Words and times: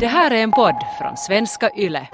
Det 0.00 0.06
här 0.06 0.30
är 0.30 0.42
en 0.42 0.52
podd 0.52 0.76
från 0.98 1.16
svenska 1.16 1.70
YLE. 1.76 2.08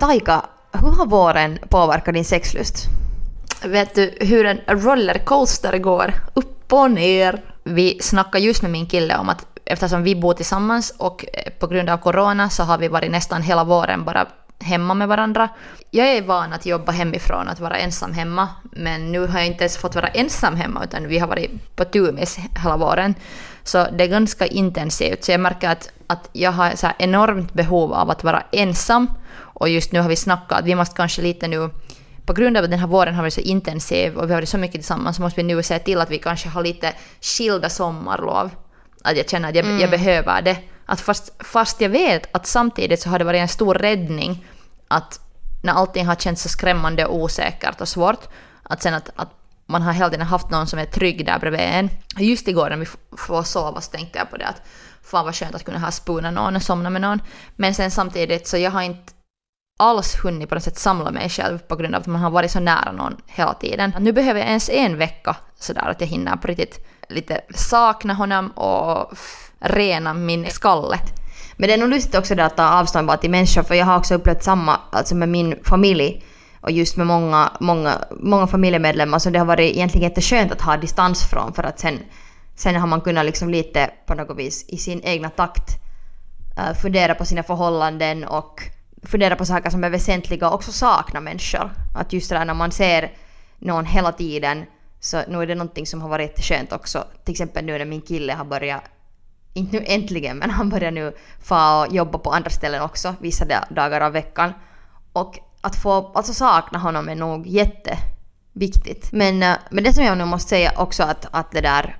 Taika, 0.00 0.42
hur 0.72 0.90
har 0.90 1.06
våren 1.06 1.58
påverkat 1.68 2.14
din 2.14 2.24
sexlust? 2.24 2.76
Vet 3.64 3.94
du 3.94 4.14
hur 4.20 4.46
en 4.46 4.60
rollercoaster 4.66 5.78
går? 5.78 6.14
Upp 6.34 6.72
och 6.72 6.90
ner. 6.90 7.42
Vi 7.64 7.98
snackade 8.00 8.44
just 8.44 8.62
med 8.62 8.70
min 8.70 8.86
kille 8.86 9.16
om 9.16 9.28
att 9.28 9.53
eftersom 9.66 10.02
vi 10.02 10.14
bor 10.16 10.34
tillsammans 10.34 10.94
och 10.98 11.24
eh, 11.32 11.52
på 11.58 11.66
grund 11.66 11.90
av 11.90 11.96
corona 11.96 12.50
så 12.50 12.62
har 12.62 12.78
vi 12.78 12.88
varit 12.88 13.10
nästan 13.10 13.42
hela 13.42 13.64
våren 13.64 14.04
bara 14.04 14.26
hemma 14.60 14.94
med 14.94 15.08
varandra. 15.08 15.48
Jag 15.90 16.08
är 16.08 16.22
van 16.22 16.52
att 16.52 16.66
jobba 16.66 16.92
hemifrån, 16.92 17.48
att 17.48 17.60
vara 17.60 17.76
ensam 17.76 18.12
hemma, 18.12 18.48
men 18.62 19.12
nu 19.12 19.26
har 19.26 19.38
jag 19.38 19.46
inte 19.46 19.64
ens 19.64 19.76
fått 19.76 19.94
vara 19.94 20.08
ensam 20.08 20.56
hemma 20.56 20.84
utan 20.84 21.08
vi 21.08 21.18
har 21.18 21.28
varit 21.28 21.76
på 21.76 21.84
tumis 21.84 22.38
hela 22.62 22.76
våren. 22.76 23.14
Så 23.62 23.86
det 23.92 24.04
är 24.04 24.08
ganska 24.08 24.46
intensivt, 24.46 25.24
så 25.24 25.32
jag 25.32 25.40
märker 25.40 25.68
att, 25.68 25.90
att 26.06 26.28
jag 26.32 26.52
har 26.52 26.76
så 26.76 26.86
här 26.86 26.96
enormt 26.98 27.52
behov 27.52 27.92
av 27.92 28.10
att 28.10 28.24
vara 28.24 28.42
ensam 28.52 29.10
och 29.36 29.68
just 29.68 29.92
nu 29.92 30.00
har 30.00 30.08
vi 30.08 30.16
snackat 30.16 30.58
att 30.58 30.64
vi 30.64 30.74
måste 30.74 30.96
kanske 30.96 31.22
lite 31.22 31.48
nu 31.48 31.70
på 32.26 32.32
grund 32.32 32.56
av 32.56 32.64
att 32.64 32.70
den 32.70 32.78
här 32.78 32.86
våren 32.86 33.14
har 33.14 33.22
varit 33.22 33.34
så 33.34 33.40
intensiv 33.40 34.16
och 34.16 34.28
vi 34.28 34.32
har 34.32 34.40
varit 34.40 34.48
så 34.48 34.58
mycket 34.58 34.74
tillsammans 34.74 35.16
så 35.16 35.22
måste 35.22 35.40
vi 35.40 35.46
nu 35.54 35.62
se 35.62 35.78
till 35.78 36.00
att 36.00 36.10
vi 36.10 36.18
kanske 36.18 36.48
har 36.48 36.62
lite 36.62 36.92
skilda 37.20 37.68
sommarlov. 37.68 38.50
Att 39.04 39.16
jag 39.16 39.28
känner 39.28 39.48
att 39.48 39.54
jag, 39.54 39.80
jag 39.80 39.90
behöver 39.90 40.42
det. 40.42 40.56
Att 40.86 41.00
fast, 41.00 41.42
fast 41.44 41.80
jag 41.80 41.88
vet 41.88 42.34
att 42.34 42.46
samtidigt 42.46 43.00
så 43.00 43.08
har 43.10 43.18
det 43.18 43.24
varit 43.24 43.40
en 43.40 43.48
stor 43.48 43.74
räddning 43.74 44.46
att 44.88 45.20
när 45.62 45.72
allting 45.72 46.06
har 46.06 46.14
känts 46.14 46.42
så 46.42 46.48
skrämmande 46.48 47.06
och 47.06 47.16
osäkert 47.16 47.80
och 47.80 47.88
svårt, 47.88 48.28
att 48.62 48.82
sen 48.82 48.94
att, 48.94 49.10
att 49.16 49.28
man 49.66 49.82
har 49.82 49.92
hela 49.92 50.10
tiden 50.10 50.26
haft 50.26 50.50
någon 50.50 50.66
som 50.66 50.78
är 50.78 50.84
trygg 50.84 51.26
där 51.26 51.38
bredvid 51.38 51.60
en. 51.60 51.90
Just 52.18 52.48
igår 52.48 52.70
när 52.70 52.76
vi 52.76 52.86
får 53.16 53.42
sova 53.42 53.80
så 53.80 53.90
tänkte 53.90 54.18
jag 54.18 54.30
på 54.30 54.36
det 54.36 54.46
att 54.46 54.62
fan 55.02 55.24
vad 55.24 55.34
skönt 55.34 55.54
att 55.54 55.64
kunna 55.64 55.78
ha 55.78 55.90
spuna 55.90 56.30
någon 56.30 56.56
och 56.56 56.62
somna 56.62 56.90
med 56.90 57.02
någon. 57.02 57.20
Men 57.56 57.74
sen 57.74 57.90
samtidigt 57.90 58.46
så 58.46 58.56
jag 58.56 58.70
har 58.70 58.82
inte 58.82 59.12
alls 59.78 60.16
hunnit 60.24 60.48
på 60.48 60.54
något 60.54 60.64
sätt 60.64 60.78
samla 60.78 61.10
mig 61.10 61.28
själv 61.28 61.58
på 61.58 61.76
grund 61.76 61.94
av 61.94 62.00
att 62.00 62.06
man 62.06 62.20
har 62.20 62.30
varit 62.30 62.50
så 62.50 62.60
nära 62.60 62.92
någon 62.92 63.16
hela 63.26 63.54
tiden. 63.54 63.94
Nu 63.98 64.12
behöver 64.12 64.40
jag 64.40 64.48
ens 64.48 64.68
en 64.68 64.98
vecka 64.98 65.36
sådär 65.58 65.88
att 65.88 66.00
jag 66.00 66.08
hinner 66.08 66.36
på 66.36 66.46
riktigt 66.48 66.86
lite 67.08 67.40
sakna 67.54 68.14
honom 68.14 68.50
och 68.50 69.12
rena 69.58 70.14
min 70.14 70.50
skalle. 70.50 70.98
Men 71.56 71.68
det 71.68 71.74
är 71.74 71.78
nog 71.78 71.88
lustigt 71.88 72.14
också 72.14 72.34
det 72.34 72.44
att 72.44 72.56
ta 72.56 72.68
avstånd 72.68 73.06
bara 73.06 73.16
till 73.16 73.30
människor 73.30 73.62
för 73.62 73.74
jag 73.74 73.86
har 73.86 73.98
också 73.98 74.14
upplevt 74.14 74.42
samma 74.42 74.80
alltså 74.90 75.14
med 75.14 75.28
min 75.28 75.58
familj 75.64 76.24
och 76.60 76.70
just 76.70 76.96
med 76.96 77.06
många, 77.06 77.52
många, 77.60 77.98
många 78.10 78.46
familjemedlemmar 78.46 79.18
så 79.18 79.30
det 79.30 79.38
har 79.38 79.46
varit 79.46 79.76
egentligen 79.76 80.08
jätteskönt 80.08 80.52
att 80.52 80.60
ha 80.60 80.76
distans 80.76 81.30
från 81.30 81.52
för 81.52 81.62
att 81.62 81.80
sen, 81.80 81.98
sen 82.56 82.76
har 82.76 82.86
man 82.86 83.00
kunnat 83.00 83.26
liksom 83.26 83.50
lite 83.50 83.90
på 84.06 84.14
något 84.14 84.38
vis 84.38 84.64
i 84.68 84.76
sin 84.76 85.00
egna 85.04 85.30
takt 85.30 85.70
uh, 86.58 86.74
fundera 86.74 87.14
på 87.14 87.24
sina 87.24 87.42
förhållanden 87.42 88.24
och 88.24 88.60
fundera 89.02 89.36
på 89.36 89.44
saker 89.44 89.70
som 89.70 89.84
är 89.84 89.90
väsentliga 89.90 90.48
och 90.48 90.54
också 90.54 90.72
sakna 90.72 91.20
människor. 91.20 91.70
Att 91.94 92.12
just 92.12 92.30
det 92.30 92.38
där 92.38 92.44
när 92.44 92.54
man 92.54 92.72
ser 92.72 93.12
någon 93.58 93.86
hela 93.86 94.12
tiden 94.12 94.64
så 95.04 95.22
nu 95.28 95.42
är 95.42 95.46
det 95.46 95.54
någonting 95.54 95.86
som 95.86 96.02
har 96.02 96.08
varit 96.08 96.30
jätteskönt 96.30 96.72
också. 96.72 97.04
Till 97.24 97.32
exempel 97.32 97.64
nu 97.64 97.78
när 97.78 97.84
min 97.84 98.00
kille 98.00 98.32
har 98.32 98.44
börjat 98.44 98.82
inte 99.52 99.76
nu 99.76 99.84
äntligen, 99.86 100.38
men 100.38 100.50
han 100.50 100.68
börjar 100.68 100.90
nu 100.90 101.12
få 101.42 101.84
och 101.86 101.94
jobba 101.94 102.18
på 102.18 102.30
andra 102.30 102.50
ställen 102.50 102.82
också, 102.82 103.14
vissa 103.20 103.44
da- 103.44 103.66
dagar 103.70 104.00
av 104.00 104.12
veckan. 104.12 104.52
Och 105.12 105.38
att 105.60 105.76
få 105.76 106.12
alltså 106.14 106.34
sakna 106.34 106.78
honom 106.78 107.08
är 107.08 107.14
nog 107.14 107.46
jätteviktigt. 107.46 109.12
Men, 109.12 109.42
eh, 109.42 109.56
men 109.70 109.84
det 109.84 109.92
som 109.92 110.04
jag 110.04 110.18
nu 110.18 110.24
måste 110.24 110.48
säga 110.48 110.72
också 110.76 111.02
att, 111.02 111.26
att 111.30 111.50
det 111.52 111.60
där, 111.60 111.96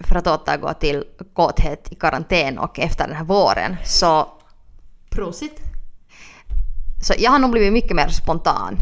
för 0.00 0.16
att 0.16 0.26
återgå 0.26 0.72
till 0.72 1.04
kåthet 1.32 1.92
i 1.92 1.94
karantän 1.94 2.58
och 2.58 2.78
efter 2.78 3.06
den 3.06 3.16
här 3.16 3.24
våren, 3.24 3.76
så, 3.84 4.28
Prosit. 5.10 5.60
så 7.02 7.14
jag 7.18 7.30
har 7.30 7.38
nog 7.38 7.50
blivit 7.50 7.72
mycket 7.72 7.96
mer 7.96 8.08
spontan 8.08 8.78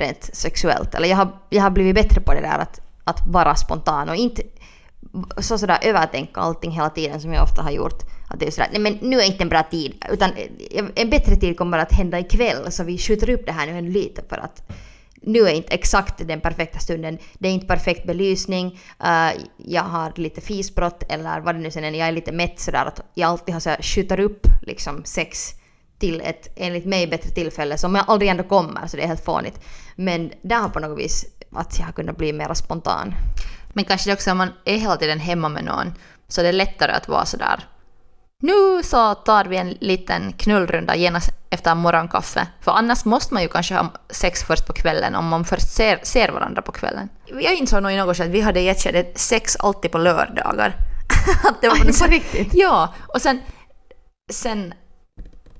rent 0.00 0.30
sexuellt. 0.32 0.94
Eller 0.94 1.08
jag 1.08 1.16
har, 1.16 1.28
jag 1.48 1.62
har 1.62 1.70
blivit 1.70 1.94
bättre 1.94 2.20
på 2.20 2.34
det 2.34 2.40
där 2.40 2.58
att, 2.58 2.80
att 3.04 3.26
vara 3.26 3.56
spontan 3.56 4.08
och 4.08 4.16
inte 4.16 4.42
så 5.38 5.58
sådär 5.58 5.78
övertänka 5.82 6.40
allting 6.40 6.70
hela 6.70 6.90
tiden 6.90 7.20
som 7.20 7.32
jag 7.32 7.42
ofta 7.42 7.62
har 7.62 7.70
gjort. 7.70 8.02
Att 8.28 8.40
det 8.40 8.46
är 8.46 8.50
sådär, 8.50 8.68
nej 8.72 8.80
men 8.80 8.98
nu 9.02 9.20
är 9.20 9.26
inte 9.26 9.44
en 9.44 9.48
bra 9.48 9.62
tid. 9.62 10.04
Utan 10.10 10.30
eh, 10.70 10.84
en 10.94 11.10
bättre 11.10 11.36
tid 11.36 11.56
kommer 11.56 11.78
att 11.78 11.92
hända 11.92 12.18
ikväll 12.18 12.72
så 12.72 12.84
vi 12.84 12.98
skjuter 12.98 13.30
upp 13.30 13.46
det 13.46 13.52
här 13.52 13.66
nu 13.66 13.78
en 13.78 13.92
lite 13.92 14.22
för 14.28 14.36
att 14.36 14.62
nu 15.22 15.40
är 15.40 15.52
inte 15.52 15.74
exakt 15.74 16.28
den 16.28 16.40
perfekta 16.40 16.78
stunden. 16.78 17.18
Det 17.34 17.48
är 17.48 17.52
inte 17.52 17.66
perfekt 17.66 18.06
belysning. 18.06 18.80
Uh, 19.04 19.42
jag 19.56 19.82
har 19.82 20.12
lite 20.16 20.40
fisbrott 20.40 21.02
eller 21.08 21.40
vad 21.40 21.54
det 21.54 21.60
nu 21.60 21.70
sen 21.70 21.84
är. 21.84 21.90
Jag 21.90 22.08
är 22.08 22.12
lite 22.12 22.32
mätt 22.32 22.60
sådär 22.60 22.84
att 22.84 23.00
jag 23.14 23.30
alltid 23.30 23.54
har 23.54 23.60
såhär 23.60 23.82
skjuter 23.82 24.20
upp 24.20 24.46
liksom 24.62 25.04
sex 25.04 25.54
till 26.00 26.20
ett 26.20 26.52
enligt 26.56 26.84
mig 26.84 27.06
bättre 27.06 27.30
tillfälle 27.30 27.78
som 27.78 27.94
jag 27.94 28.04
aldrig 28.08 28.30
ändå 28.30 28.42
kommer 28.42 28.86
så 28.86 28.96
det 28.96 29.02
är 29.02 29.06
helt 29.06 29.24
fånigt. 29.24 29.60
Men 29.96 30.32
där 30.42 30.56
har 30.56 30.68
på 30.68 30.80
något 30.80 30.98
vis 30.98 31.26
att 31.52 31.78
jag 31.78 31.86
har 31.86 31.92
kunnat 31.92 32.16
bli 32.16 32.32
mer 32.32 32.54
spontan. 32.54 33.14
Men 33.72 33.84
kanske 33.84 34.10
det 34.10 34.14
också 34.14 34.30
om 34.30 34.38
man 34.38 34.52
är 34.64 34.76
hela 34.78 34.96
tiden 34.96 35.18
hemma 35.18 35.48
med 35.48 35.64
någon 35.64 35.92
så 36.28 36.42
det 36.42 36.48
är 36.48 36.52
lättare 36.52 36.92
att 36.92 37.08
vara 37.08 37.24
sådär 37.24 37.64
nu 38.42 38.82
så 38.82 39.14
tar 39.14 39.44
vi 39.44 39.56
en 39.56 39.70
liten 39.80 40.32
knullrunda 40.32 40.96
genast 40.96 41.30
efter 41.50 41.74
morgonkaffe. 41.74 42.46
För 42.60 42.72
annars 42.72 43.04
måste 43.04 43.34
man 43.34 43.42
ju 43.42 43.48
kanske 43.48 43.74
ha 43.74 43.92
sex 44.10 44.42
först 44.42 44.66
på 44.66 44.72
kvällen 44.72 45.14
om 45.14 45.28
man 45.28 45.44
först 45.44 45.68
ser, 45.76 46.00
ser 46.02 46.28
varandra 46.28 46.62
på 46.62 46.72
kvällen. 46.72 47.08
Jag 47.26 47.54
insåg 47.54 47.82
nog 47.82 47.92
i 47.92 47.96
något 47.96 48.16
skede 48.16 48.28
att 48.28 48.34
vi 48.34 48.40
hade 48.40 48.60
i 48.60 48.68
ett 48.68 48.82
skede 48.82 49.06
sex 49.14 49.56
alltid 49.56 49.92
på 49.92 49.98
lördagar. 49.98 50.74
att 51.44 51.60
det 51.60 51.68
var 51.68 51.76
Aj, 51.76 51.92
på 52.00 52.06
riktigt? 52.06 52.48
Ja, 52.52 52.94
och 53.08 53.22
sen, 53.22 53.40
sen, 54.32 54.74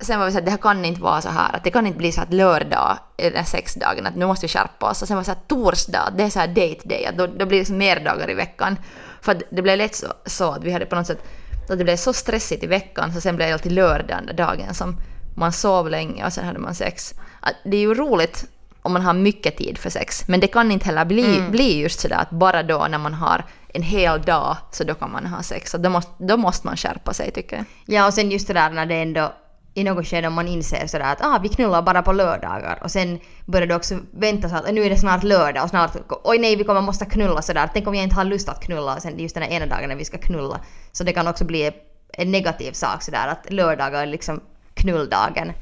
sen 0.01 0.19
var 0.19 0.25
vi 0.25 0.31
så 0.31 0.37
att 0.37 0.45
det 0.45 0.51
här 0.51 0.57
kan 0.57 0.85
inte 0.85 1.01
vara 1.01 1.21
så 1.21 1.29
här, 1.29 1.55
att 1.55 1.63
det 1.63 1.71
kan 1.71 1.87
inte 1.87 1.97
bli 1.97 2.11
så 2.11 2.21
att 2.21 2.33
lördag 2.33 2.97
är 3.17 3.31
den 3.31 3.45
sexdagen, 3.45 4.05
att 4.05 4.15
nu 4.15 4.25
måste 4.25 4.45
vi 4.45 4.47
skärpa 4.47 4.89
oss. 4.89 5.01
Och 5.01 5.07
sen 5.07 5.17
var 5.17 5.21
det 5.21 5.25
så 5.25 5.31
här 5.31 5.39
torsdag, 5.47 6.13
det 6.17 6.23
är 6.23 6.29
så 6.29 6.39
här 6.39 6.47
date 6.47 6.87
day, 6.87 7.05
att 7.05 7.17
då, 7.17 7.27
då 7.27 7.45
blir 7.45 7.45
det 7.45 7.55
liksom 7.55 7.77
mer 7.77 7.99
dagar 7.99 8.29
i 8.29 8.33
veckan. 8.33 8.77
För 9.21 9.31
att 9.31 9.43
det 9.51 9.61
blev 9.61 9.77
lätt 9.77 9.95
så, 9.95 10.07
så 10.25 10.51
att 10.51 10.63
vi 10.63 10.71
hade 10.71 10.85
på 10.85 10.95
något 10.95 11.07
sätt, 11.07 11.23
att 11.69 11.77
det 11.77 11.83
blev 11.83 11.95
så 11.95 12.13
stressigt 12.13 12.63
i 12.63 12.67
veckan 12.67 13.13
så 13.13 13.21
sen 13.21 13.35
blev 13.35 13.47
det 13.47 13.53
alltid 13.53 13.71
lördag 13.71 14.17
den 14.17 14.25
där 14.25 14.33
dagen 14.33 14.73
som 14.73 14.97
man 15.35 15.51
sov 15.51 15.89
länge 15.89 16.25
och 16.25 16.33
sen 16.33 16.45
hade 16.45 16.59
man 16.59 16.75
sex. 16.75 17.13
Att 17.39 17.55
Det 17.65 17.77
är 17.77 17.81
ju 17.81 17.93
roligt 17.93 18.45
om 18.81 18.93
man 18.93 19.01
har 19.01 19.13
mycket 19.13 19.57
tid 19.57 19.77
för 19.77 19.89
sex, 19.89 20.27
men 20.27 20.39
det 20.39 20.47
kan 20.47 20.71
inte 20.71 20.85
heller 20.85 21.05
bli, 21.05 21.41
bli 21.49 21.79
just 21.79 21.99
sådär 21.99 22.15
att 22.15 22.29
bara 22.29 22.63
då 22.63 22.87
när 22.89 22.97
man 22.97 23.13
har 23.13 23.45
en 23.73 23.83
hel 23.83 24.21
dag 24.21 24.57
så 24.71 24.83
då 24.83 24.93
kan 24.93 25.11
man 25.11 25.25
ha 25.25 25.43
sex. 25.43 25.71
Så 25.71 25.77
då, 25.77 25.89
måste, 25.89 26.11
då 26.17 26.37
måste 26.37 26.67
man 26.67 26.77
skärpa 26.77 27.13
sig 27.13 27.31
tycker 27.31 27.55
jag. 27.55 27.65
Ja 27.85 28.07
och 28.07 28.13
sen 28.13 28.31
just 28.31 28.47
det 28.47 28.53
där 28.53 28.69
när 28.69 28.85
det 28.85 28.95
ändå 28.95 29.33
i 29.73 29.83
något 29.83 30.07
skede 30.07 30.27
om 30.27 30.33
man 30.33 30.47
inser 30.47 30.87
sådär 30.87 31.11
att 31.11 31.21
ah, 31.21 31.39
vi 31.43 31.49
knullar 31.49 31.81
bara 31.81 32.01
på 32.01 32.11
lördagar 32.11 32.79
och 32.83 32.91
sen 32.91 33.19
börjar 33.45 33.67
du 33.67 33.75
också 33.75 33.99
vänta 34.11 34.49
så 34.49 34.55
att 34.55 34.73
nu 34.73 34.83
är 34.83 34.89
det 34.89 34.97
snart 34.97 35.23
lördag 35.23 35.63
och 35.63 35.69
snart 35.69 35.91
oj 36.23 36.39
nej 36.39 36.55
vi 36.55 36.63
kommer 36.63 36.81
måste 36.81 37.05
knulla 37.05 37.41
sådär. 37.41 37.69
Tänk 37.73 37.87
om 37.87 37.95
jag 37.95 38.03
inte 38.03 38.15
har 38.15 38.23
lust 38.23 38.49
att 38.49 38.63
knulla 38.63 38.95
och 38.95 39.01
sen 39.01 39.19
just 39.19 39.35
den 39.35 39.43
här 39.43 39.51
ena 39.51 39.65
dagen 39.65 39.89
när 39.89 39.95
vi 39.95 40.05
ska 40.05 40.17
knulla. 40.17 40.59
Så 40.91 41.03
det 41.03 41.13
kan 41.13 41.27
också 41.27 41.45
bli 41.45 41.71
en 42.13 42.31
negativ 42.31 42.71
sak 42.71 43.03
sådär 43.03 43.27
att 43.27 43.51
lördagar 43.53 44.01
är 44.01 44.05
liksom 44.05 44.41
knulldagen. 44.73 45.53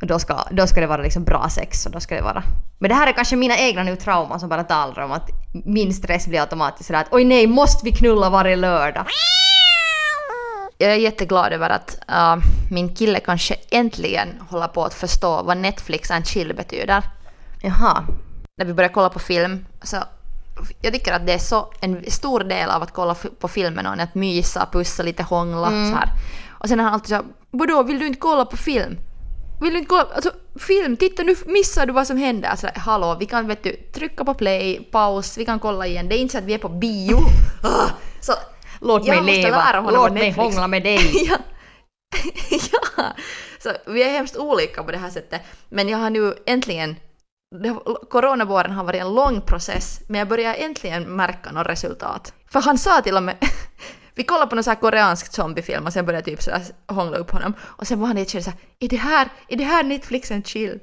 Och 0.00 0.06
då 0.06 0.18
ska, 0.18 0.44
då 0.50 0.66
ska 0.66 0.80
det 0.80 0.86
vara 0.86 1.02
liksom 1.02 1.24
bra 1.24 1.48
sex 1.48 1.86
och 1.86 1.92
då 1.92 2.00
ska 2.00 2.14
det 2.14 2.22
vara... 2.22 2.42
Men 2.78 2.88
det 2.88 2.94
här 2.94 3.06
är 3.06 3.12
kanske 3.12 3.36
mina 3.36 3.58
egna 3.58 3.82
nu 3.82 3.96
trauman 3.96 4.40
som 4.40 4.48
bara 4.48 4.64
talar 4.64 5.02
om 5.04 5.12
att 5.12 5.30
min 5.64 5.94
stress 5.94 6.26
blir 6.26 6.40
automatiskt 6.40 6.86
sådär 6.86 7.00
att 7.00 7.08
oj 7.10 7.24
nej 7.24 7.46
måste 7.46 7.84
vi 7.84 7.92
knulla 7.92 8.30
varje 8.30 8.56
lördag? 8.56 9.06
Jag 10.82 10.92
är 10.92 10.96
jätteglad 10.96 11.52
över 11.52 11.70
att 11.70 11.98
äh, 12.08 12.36
min 12.70 12.94
kille 12.94 13.20
kanske 13.20 13.54
äntligen 13.70 14.28
håller 14.50 14.68
på 14.68 14.84
att 14.84 14.94
förstå 14.94 15.42
vad 15.42 15.56
Netflix 15.56 16.10
and 16.10 16.26
chill 16.26 16.54
betyder. 16.54 17.02
Jaha. 17.62 18.04
När 18.56 18.66
vi 18.66 18.74
börjar 18.74 18.90
kolla 18.90 19.08
på 19.08 19.18
film 19.18 19.66
så 19.82 19.96
jag 20.80 20.92
tycker 20.92 21.12
att 21.12 21.26
det 21.26 21.32
är 21.32 21.38
så 21.38 21.72
en 21.80 22.10
stor 22.10 22.40
del 22.40 22.70
av 22.70 22.82
att 22.82 22.92
kolla 22.92 23.14
på 23.14 23.48
film 23.48 23.74
med 23.74 23.84
någon, 23.84 24.00
att 24.00 24.14
mysa, 24.14 24.68
pussa, 24.72 25.02
lite 25.02 25.22
hångla 25.22 25.68
så 25.68 25.96
här. 25.96 26.08
Och 26.50 26.68
sen 26.68 26.80
är 26.80 26.84
han 26.84 26.94
alltid 26.94 27.08
så 27.08 27.14
här, 27.14 27.24
vadå, 27.50 27.82
vill 27.82 27.98
du 27.98 28.06
inte 28.06 28.18
kolla 28.18 28.44
på 28.44 28.56
film? 28.56 28.98
Vill 29.60 29.72
du 29.72 29.78
inte 29.78 29.88
kolla, 29.88 30.06
alltså 30.14 30.30
film, 30.58 30.96
titta 30.96 31.22
nu 31.22 31.34
missar 31.46 31.86
du 31.86 31.92
vad 31.92 32.06
som 32.06 32.16
händer. 32.16 32.48
Alltså, 32.48 32.68
hallå, 32.74 33.16
vi 33.20 33.26
kan 33.26 33.48
vet 33.48 33.62
du, 33.62 33.72
trycka 33.72 34.24
på 34.24 34.34
play, 34.34 34.88
paus, 34.92 35.38
vi 35.38 35.44
kan 35.44 35.58
kolla 35.58 35.86
igen. 35.86 36.08
Det 36.08 36.16
är 36.16 36.18
inte 36.18 36.32
så 36.32 36.38
att 36.38 36.44
vi 36.44 36.54
är 36.54 36.58
på 36.58 36.68
bio. 36.68 37.18
Ah, 37.64 37.88
så 38.20 38.32
Låt 38.82 39.06
jag 39.06 39.14
mig 39.14 39.22
måste 39.24 39.42
leva, 39.50 39.56
lära 39.56 39.80
honom 39.80 39.94
låt 39.94 40.12
mig 40.12 40.22
Netflix- 40.22 40.36
hångla 40.36 40.66
med 40.66 40.82
dig. 40.82 41.26
ja. 41.28 41.36
ja. 42.96 43.04
Så 43.58 43.72
vi 43.86 44.02
är 44.02 44.10
hemskt 44.10 44.36
olika 44.36 44.82
på 44.82 44.92
det 44.92 44.98
här 44.98 45.10
sättet. 45.10 45.42
Men 45.68 45.88
jag 45.88 45.98
har 45.98 46.10
nu 46.10 46.34
äntligen 46.46 46.96
coronavåren 48.10 48.72
har 48.72 48.84
varit 48.84 49.00
en 49.00 49.14
lång 49.14 49.40
process, 49.40 50.00
men 50.08 50.18
jag 50.18 50.28
börjar 50.28 50.54
äntligen 50.54 51.16
märka 51.16 51.52
något 51.52 51.66
resultat. 51.66 52.34
För 52.50 52.60
han 52.60 52.78
sa 52.78 53.00
till 53.00 53.16
och 53.16 53.22
med, 53.22 53.36
vi 54.14 54.24
kollade 54.24 54.46
på 54.46 54.54
någon 54.54 54.64
sån 54.64 54.70
här 54.70 54.80
koreansk 54.80 55.32
zombiefilm 55.32 55.86
och 55.86 55.92
sen 55.92 56.06
började 56.06 56.30
jag 56.30 56.38
typ 56.38 56.42
sådär 56.44 56.62
hångla 56.86 57.16
upp 57.16 57.30
honom. 57.30 57.54
Och 57.60 57.86
sen 57.86 58.00
var 58.00 58.06
han 58.06 58.18
i 58.18 58.22
ett 58.22 58.30
skede 58.32 58.44
såhär, 58.44 58.58
är 58.78 58.88
det 58.88 58.96
här, 58.96 59.28
är 59.48 59.56
det 59.56 59.64
här 59.64 59.82
Netflix 59.82 60.30
and 60.30 60.46
chill? 60.46 60.80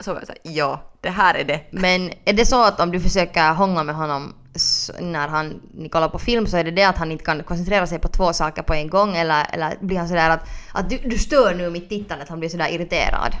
Så 0.00 0.12
var 0.12 0.20
jag 0.20 0.26
såhär, 0.26 0.40
ja, 0.42 0.82
det 1.00 1.10
här 1.10 1.34
är 1.34 1.44
det. 1.44 1.60
Men 1.70 2.12
är 2.24 2.32
det 2.32 2.46
så 2.46 2.64
att 2.64 2.80
om 2.80 2.90
du 2.90 3.00
försöker 3.00 3.52
hångla 3.52 3.84
med 3.84 3.94
honom 3.94 4.34
när 5.00 5.28
han, 5.28 5.60
ni 5.74 5.88
kollar 5.88 6.08
på 6.08 6.18
film 6.18 6.46
så 6.46 6.56
är 6.56 6.64
det 6.64 6.70
det 6.70 6.84
att 6.84 6.98
han 6.98 7.12
inte 7.12 7.24
kan 7.24 7.42
koncentrera 7.42 7.86
sig 7.86 7.98
på 7.98 8.08
två 8.08 8.32
saker 8.32 8.62
på 8.62 8.74
en 8.74 8.90
gång 8.90 9.16
eller, 9.16 9.46
eller 9.52 9.76
blir 9.80 9.98
han 9.98 10.08
sådär 10.08 10.30
att, 10.30 10.40
att 10.72 10.90
du, 10.90 10.96
du 10.96 11.18
stör 11.18 11.54
nu 11.54 11.70
mitt 11.70 11.88
tittande, 11.88 12.22
att 12.22 12.28
han 12.28 12.40
blir 12.40 12.48
sådär 12.48 12.68
irriterad? 12.68 13.34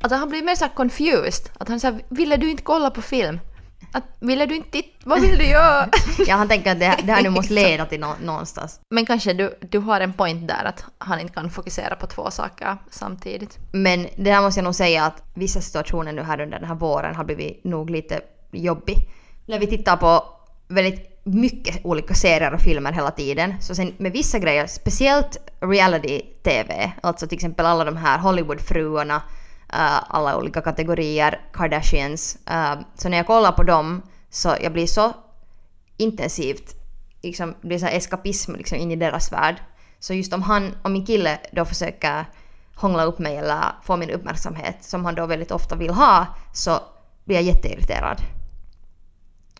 Alltså 0.00 0.16
han 0.16 0.28
blir 0.28 0.42
mer 0.42 0.54
såhär 0.54 0.72
confused. 0.74 1.50
Att 1.58 1.68
han 1.68 1.80
säger, 1.80 2.00
ville 2.08 2.36
du 2.36 2.50
inte 2.50 2.62
kolla 2.62 2.90
på 2.90 3.02
film? 3.02 3.40
Att, 3.92 4.04
ville 4.20 4.46
du 4.46 4.56
inte 4.56 4.70
titta? 4.70 4.88
Vad 5.04 5.20
vill 5.20 5.38
du 5.38 5.44
göra? 5.44 5.88
Ja, 6.26 6.36
han 6.36 6.48
tänker 6.48 6.72
att 6.72 6.80
det, 6.80 6.96
det 7.04 7.12
här 7.12 7.22
nu 7.22 7.30
måste 7.30 7.54
leda 7.54 7.86
till 7.86 8.00
nå, 8.00 8.14
någonstans. 8.22 8.80
Men 8.90 9.06
kanske 9.06 9.32
du, 9.32 9.58
du 9.60 9.78
har 9.78 10.00
en 10.00 10.12
point 10.12 10.48
där 10.48 10.64
att 10.64 10.84
han 10.98 11.20
inte 11.20 11.32
kan 11.32 11.50
fokusera 11.50 11.96
på 11.96 12.06
två 12.06 12.30
saker 12.30 12.76
samtidigt. 12.90 13.58
Men 13.72 14.06
det 14.16 14.32
här 14.32 14.42
måste 14.42 14.60
jag 14.60 14.64
nog 14.64 14.74
säga 14.74 15.04
att 15.04 15.22
vissa 15.34 15.60
situationer 15.60 16.12
nu 16.12 16.22
här 16.22 16.40
under 16.40 16.58
den 16.58 16.68
här 16.68 16.74
våren 16.74 17.14
har 17.14 17.24
blivit 17.24 17.64
nog 17.64 17.90
lite 17.90 18.20
jobbig. 18.52 18.96
När 19.46 19.58
vi 19.58 19.66
tittar 19.66 19.96
på 19.96 20.24
väldigt 20.68 21.12
mycket 21.24 21.84
olika 21.84 22.14
serier 22.14 22.54
och 22.54 22.60
filmer 22.60 22.92
hela 22.92 23.10
tiden. 23.10 23.54
Så 23.60 23.74
sen 23.74 23.94
med 23.98 24.12
vissa 24.12 24.38
grejer, 24.38 24.66
speciellt 24.66 25.36
reality-tv, 25.60 26.92
alltså 27.02 27.26
till 27.26 27.36
exempel 27.36 27.66
alla 27.66 27.84
de 27.84 27.96
här 27.96 28.18
Hollywoodfruarna, 28.18 29.22
uh, 29.74 30.14
alla 30.14 30.36
olika 30.36 30.60
kategorier, 30.60 31.40
Kardashians. 31.52 32.38
Uh, 32.50 32.80
så 32.94 33.08
när 33.08 33.16
jag 33.16 33.26
kollar 33.26 33.52
på 33.52 33.62
dem 33.62 34.02
så 34.30 34.56
jag 34.62 34.72
blir 34.72 34.86
så 34.86 35.12
intensivt, 35.96 36.74
liksom, 37.22 37.54
det 37.60 37.68
blir 37.68 37.78
så 37.78 37.86
eskapism 37.86 38.54
liksom, 38.54 38.78
in 38.78 38.90
i 38.90 38.96
deras 38.96 39.32
värld. 39.32 39.56
Så 39.98 40.14
just 40.14 40.32
om 40.32 40.42
han, 40.42 40.74
om 40.82 40.92
min 40.92 41.06
kille 41.06 41.38
då 41.52 41.64
försöker 41.64 42.26
hångla 42.74 43.04
upp 43.04 43.18
mig 43.18 43.36
eller 43.36 43.64
få 43.82 43.96
min 43.96 44.10
uppmärksamhet 44.10 44.84
som 44.84 45.04
han 45.04 45.14
då 45.14 45.26
väldigt 45.26 45.50
ofta 45.50 45.76
vill 45.76 45.90
ha 45.90 46.26
så 46.52 46.80
blir 47.24 47.36
jag 47.36 47.44
jätteirriterad. 47.44 48.20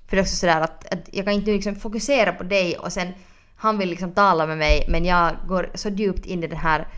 För 0.07 0.17
det 0.17 0.21
är 0.21 0.23
också 0.23 0.37
sådär 0.37 0.61
att, 0.61 0.93
att 0.93 1.09
jag 1.13 1.25
kan 1.25 1.35
inte 1.35 1.51
liksom 1.51 1.77
fokusera 1.77 2.33
på 2.33 2.45
dig 2.45 2.77
och 2.77 2.93
sen 2.93 3.13
han 3.57 3.79
vill 3.79 3.89
liksom 3.89 4.13
tala 4.13 4.47
med 4.47 4.59
mig 4.59 4.85
men 4.89 5.05
jag 5.05 5.37
går 5.49 5.71
så 5.75 5.89
djupt 5.89 6.27
in 6.27 6.45
i 6.45 6.47
den 6.47 6.59
här 6.59 6.89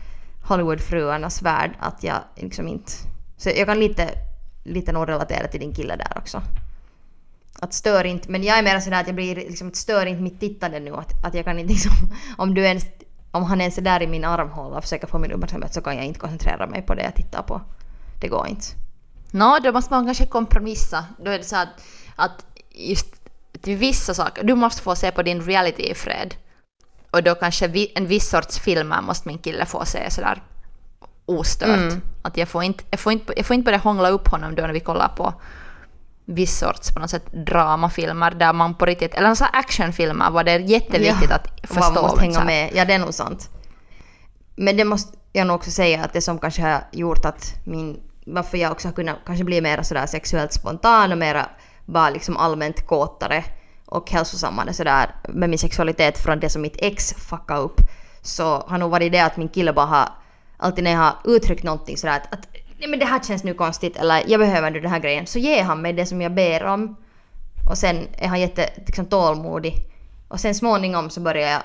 Hollywoodfruarnas 0.47 1.41
värld 1.41 1.71
att 1.79 2.03
jag 2.03 2.17
liksom 2.35 2.67
inte... 2.67 2.91
Så 3.37 3.49
jag 3.49 3.67
kan 3.67 3.79
lite, 3.79 4.09
lite 4.63 4.91
nog 4.91 5.09
relatera 5.09 5.47
till 5.47 5.59
din 5.59 5.73
kille 5.73 5.95
där 5.95 6.17
också. 6.17 6.41
Att 7.59 7.73
stör 7.73 8.03
inte, 8.03 8.31
men 8.31 8.43
jag 8.43 8.57
är 8.57 8.63
mer 8.63 8.79
sådär 8.79 9.01
att 9.01 9.07
jag 9.07 9.15
blir 9.15 9.35
liksom, 9.35 9.73
stör 9.73 10.05
inte 10.05 10.21
mitt 10.21 10.39
tittande 10.39 10.79
nu. 10.79 10.95
Att, 10.95 11.25
att 11.25 11.33
jag 11.33 11.45
kan 11.45 11.59
inte 11.59 11.73
liksom, 11.73 11.91
om 12.37 12.53
du 12.53 12.65
ens, 12.65 12.85
om 13.31 13.43
han 13.43 13.61
ens 13.61 13.77
är 13.77 13.81
där 13.81 14.03
i 14.03 14.07
min 14.07 14.25
armhåla 14.25 14.77
och 14.77 14.83
försöker 14.83 15.07
få 15.07 15.19
min 15.19 15.31
uppmärksamhet 15.31 15.73
så 15.73 15.81
kan 15.81 15.95
jag 15.95 16.05
inte 16.05 16.19
koncentrera 16.19 16.67
mig 16.67 16.81
på 16.81 16.95
det 16.95 17.03
jag 17.03 17.15
tittar 17.15 17.41
på. 17.41 17.61
Det 18.21 18.27
går 18.27 18.47
inte. 18.47 18.65
Nå, 19.31 19.59
då 19.63 19.71
måste 19.71 19.93
man 19.93 20.05
kanske 20.05 20.25
kompromissa. 20.25 21.05
Då 21.17 21.31
är 21.31 21.37
det 21.37 21.43
så 21.43 21.55
att, 21.55 21.69
att 22.15 22.45
just 22.71 23.15
till 23.61 23.77
vissa 23.77 24.13
saker, 24.13 24.43
du 24.43 24.55
måste 24.55 24.81
få 24.81 24.95
se 24.95 25.11
på 25.11 25.23
din 25.23 25.41
reality 25.41 25.83
i 25.83 25.93
fred. 25.93 26.35
Och 27.15 27.23
då 27.23 27.35
kanske 27.35 27.67
vi, 27.67 27.91
en 27.95 28.07
viss 28.07 28.29
sorts 28.29 28.59
filmer 28.59 29.01
måste 29.01 29.27
min 29.27 29.37
kille 29.37 29.65
få 29.65 29.85
se 29.85 30.11
sådär 30.11 30.43
ostört. 31.25 31.69
Mm. 31.69 32.01
Att 32.21 32.37
jag 32.37 32.47
får, 32.47 32.63
inte, 32.63 32.83
jag, 32.91 32.99
får 32.99 33.13
inte, 33.13 33.33
jag 33.37 33.45
får 33.45 33.53
inte 33.53 33.65
börja 33.65 33.77
hångla 33.77 34.09
upp 34.09 34.27
honom 34.27 34.55
då 34.55 34.61
när 34.61 34.73
vi 34.73 34.79
kollar 34.79 35.07
på 35.07 35.33
viss 36.25 36.57
sorts 36.57 36.93
på 36.93 36.99
något 36.99 37.09
sätt 37.09 37.25
dramafilmer 37.33 38.31
där 38.31 38.53
man 38.53 38.75
på 38.75 38.85
riktigt, 38.85 39.13
eller 39.13 39.39
här 39.39 39.49
actionfilmer 39.53 40.31
var 40.31 40.43
det 40.43 40.51
är 40.51 40.59
jätteviktigt 40.59 41.29
Ja, 41.29 41.35
att 41.35 41.73
Man 41.73 41.83
förstå. 41.83 42.01
måste 42.01 42.17
så 42.17 42.21
hänga 42.21 42.39
här. 42.39 42.45
med. 42.45 42.71
Ja, 42.73 42.85
det 42.85 42.93
är 42.93 42.99
nog 42.99 43.13
sant. 43.13 43.49
Men 44.55 44.77
det 44.77 44.85
måste 44.85 45.17
jag 45.33 45.47
nog 45.47 45.55
också 45.55 45.71
säga 45.71 46.03
att 46.03 46.13
det 46.13 46.21
som 46.21 46.39
kanske 46.39 46.61
har 46.61 46.83
gjort 46.91 47.25
att 47.25 47.53
min... 47.63 47.99
Varför 48.25 48.57
jag 48.57 48.71
också 48.71 48.87
har 48.87 48.93
kunnat 48.93 49.17
kanske 49.25 49.43
bli 49.43 49.61
mer 49.61 49.83
sådär 49.83 50.05
sexuellt 50.05 50.53
spontan 50.53 51.11
och 51.11 51.17
mera 51.17 51.49
bara 51.85 52.09
liksom 52.09 52.37
allmänt 52.37 52.87
kåtare 52.87 53.43
och 53.85 54.11
hälsosammare 54.11 54.73
sådär 54.73 55.15
med 55.29 55.49
min 55.49 55.59
sexualitet 55.59 56.17
från 56.17 56.39
det 56.39 56.49
som 56.49 56.61
mitt 56.61 56.77
ex 56.79 57.13
fuckade 57.13 57.59
upp. 57.59 57.81
Så 58.21 58.63
har 58.67 58.77
nog 58.77 58.91
varit 58.91 59.11
det 59.11 59.19
att 59.19 59.37
min 59.37 59.49
kille 59.49 59.73
bara 59.73 59.85
har... 59.85 60.09
Alltid 60.57 60.83
när 60.83 60.91
jag 60.91 60.99
har 60.99 61.15
uttryckt 61.25 61.63
någonting 61.63 61.97
sådär 61.97 62.15
att, 62.15 62.33
att 62.33 62.47
nej 62.79 62.89
men 62.89 62.99
det 62.99 63.05
här 63.05 63.19
känns 63.19 63.43
nu 63.43 63.53
konstigt 63.53 63.97
eller 63.97 64.23
jag 64.27 64.39
behöver 64.39 64.71
nu 64.71 64.79
den 64.79 64.91
här 64.91 64.99
grejen 64.99 65.27
så 65.27 65.39
ger 65.39 65.63
han 65.63 65.81
mig 65.81 65.93
det 65.93 66.05
som 66.05 66.21
jag 66.21 66.33
ber 66.33 66.63
om. 66.63 66.95
Och 67.69 67.77
sen 67.77 68.07
är 68.17 68.27
han 68.27 68.41
jätte 68.41 68.69
liksom, 68.85 69.05
tålmodig. 69.05 69.73
Och 70.27 70.39
sen 70.39 70.55
småningom 70.55 71.09
så 71.09 71.21
börjar 71.21 71.51
jag 71.51 71.61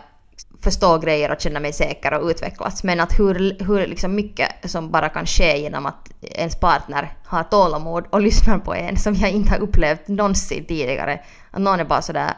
förstå 0.62 0.98
grejer 0.98 1.30
och 1.30 1.40
känna 1.40 1.60
mig 1.60 1.72
säker 1.72 2.14
och 2.14 2.28
utvecklas. 2.28 2.84
Men 2.84 3.00
att 3.00 3.18
hur, 3.18 3.64
hur 3.64 3.86
liksom 3.86 4.14
mycket 4.14 4.70
som 4.70 4.90
bara 4.90 5.08
kan 5.08 5.26
ske 5.26 5.58
genom 5.58 5.86
att 5.86 6.10
ens 6.20 6.60
partner 6.60 7.12
har 7.24 7.42
tålamod 7.42 8.04
och 8.10 8.20
lyssnar 8.28 8.58
på 8.58 8.74
en 8.74 8.96
som 8.96 9.14
jag 9.14 9.30
inte 9.30 9.50
har 9.50 9.58
upplevt 9.58 10.08
någonsin 10.08 10.64
tidigare. 10.64 11.20
Att 11.50 11.60
någon 11.60 11.80
är 11.80 11.84
bara 11.84 12.02
sådär 12.02 12.34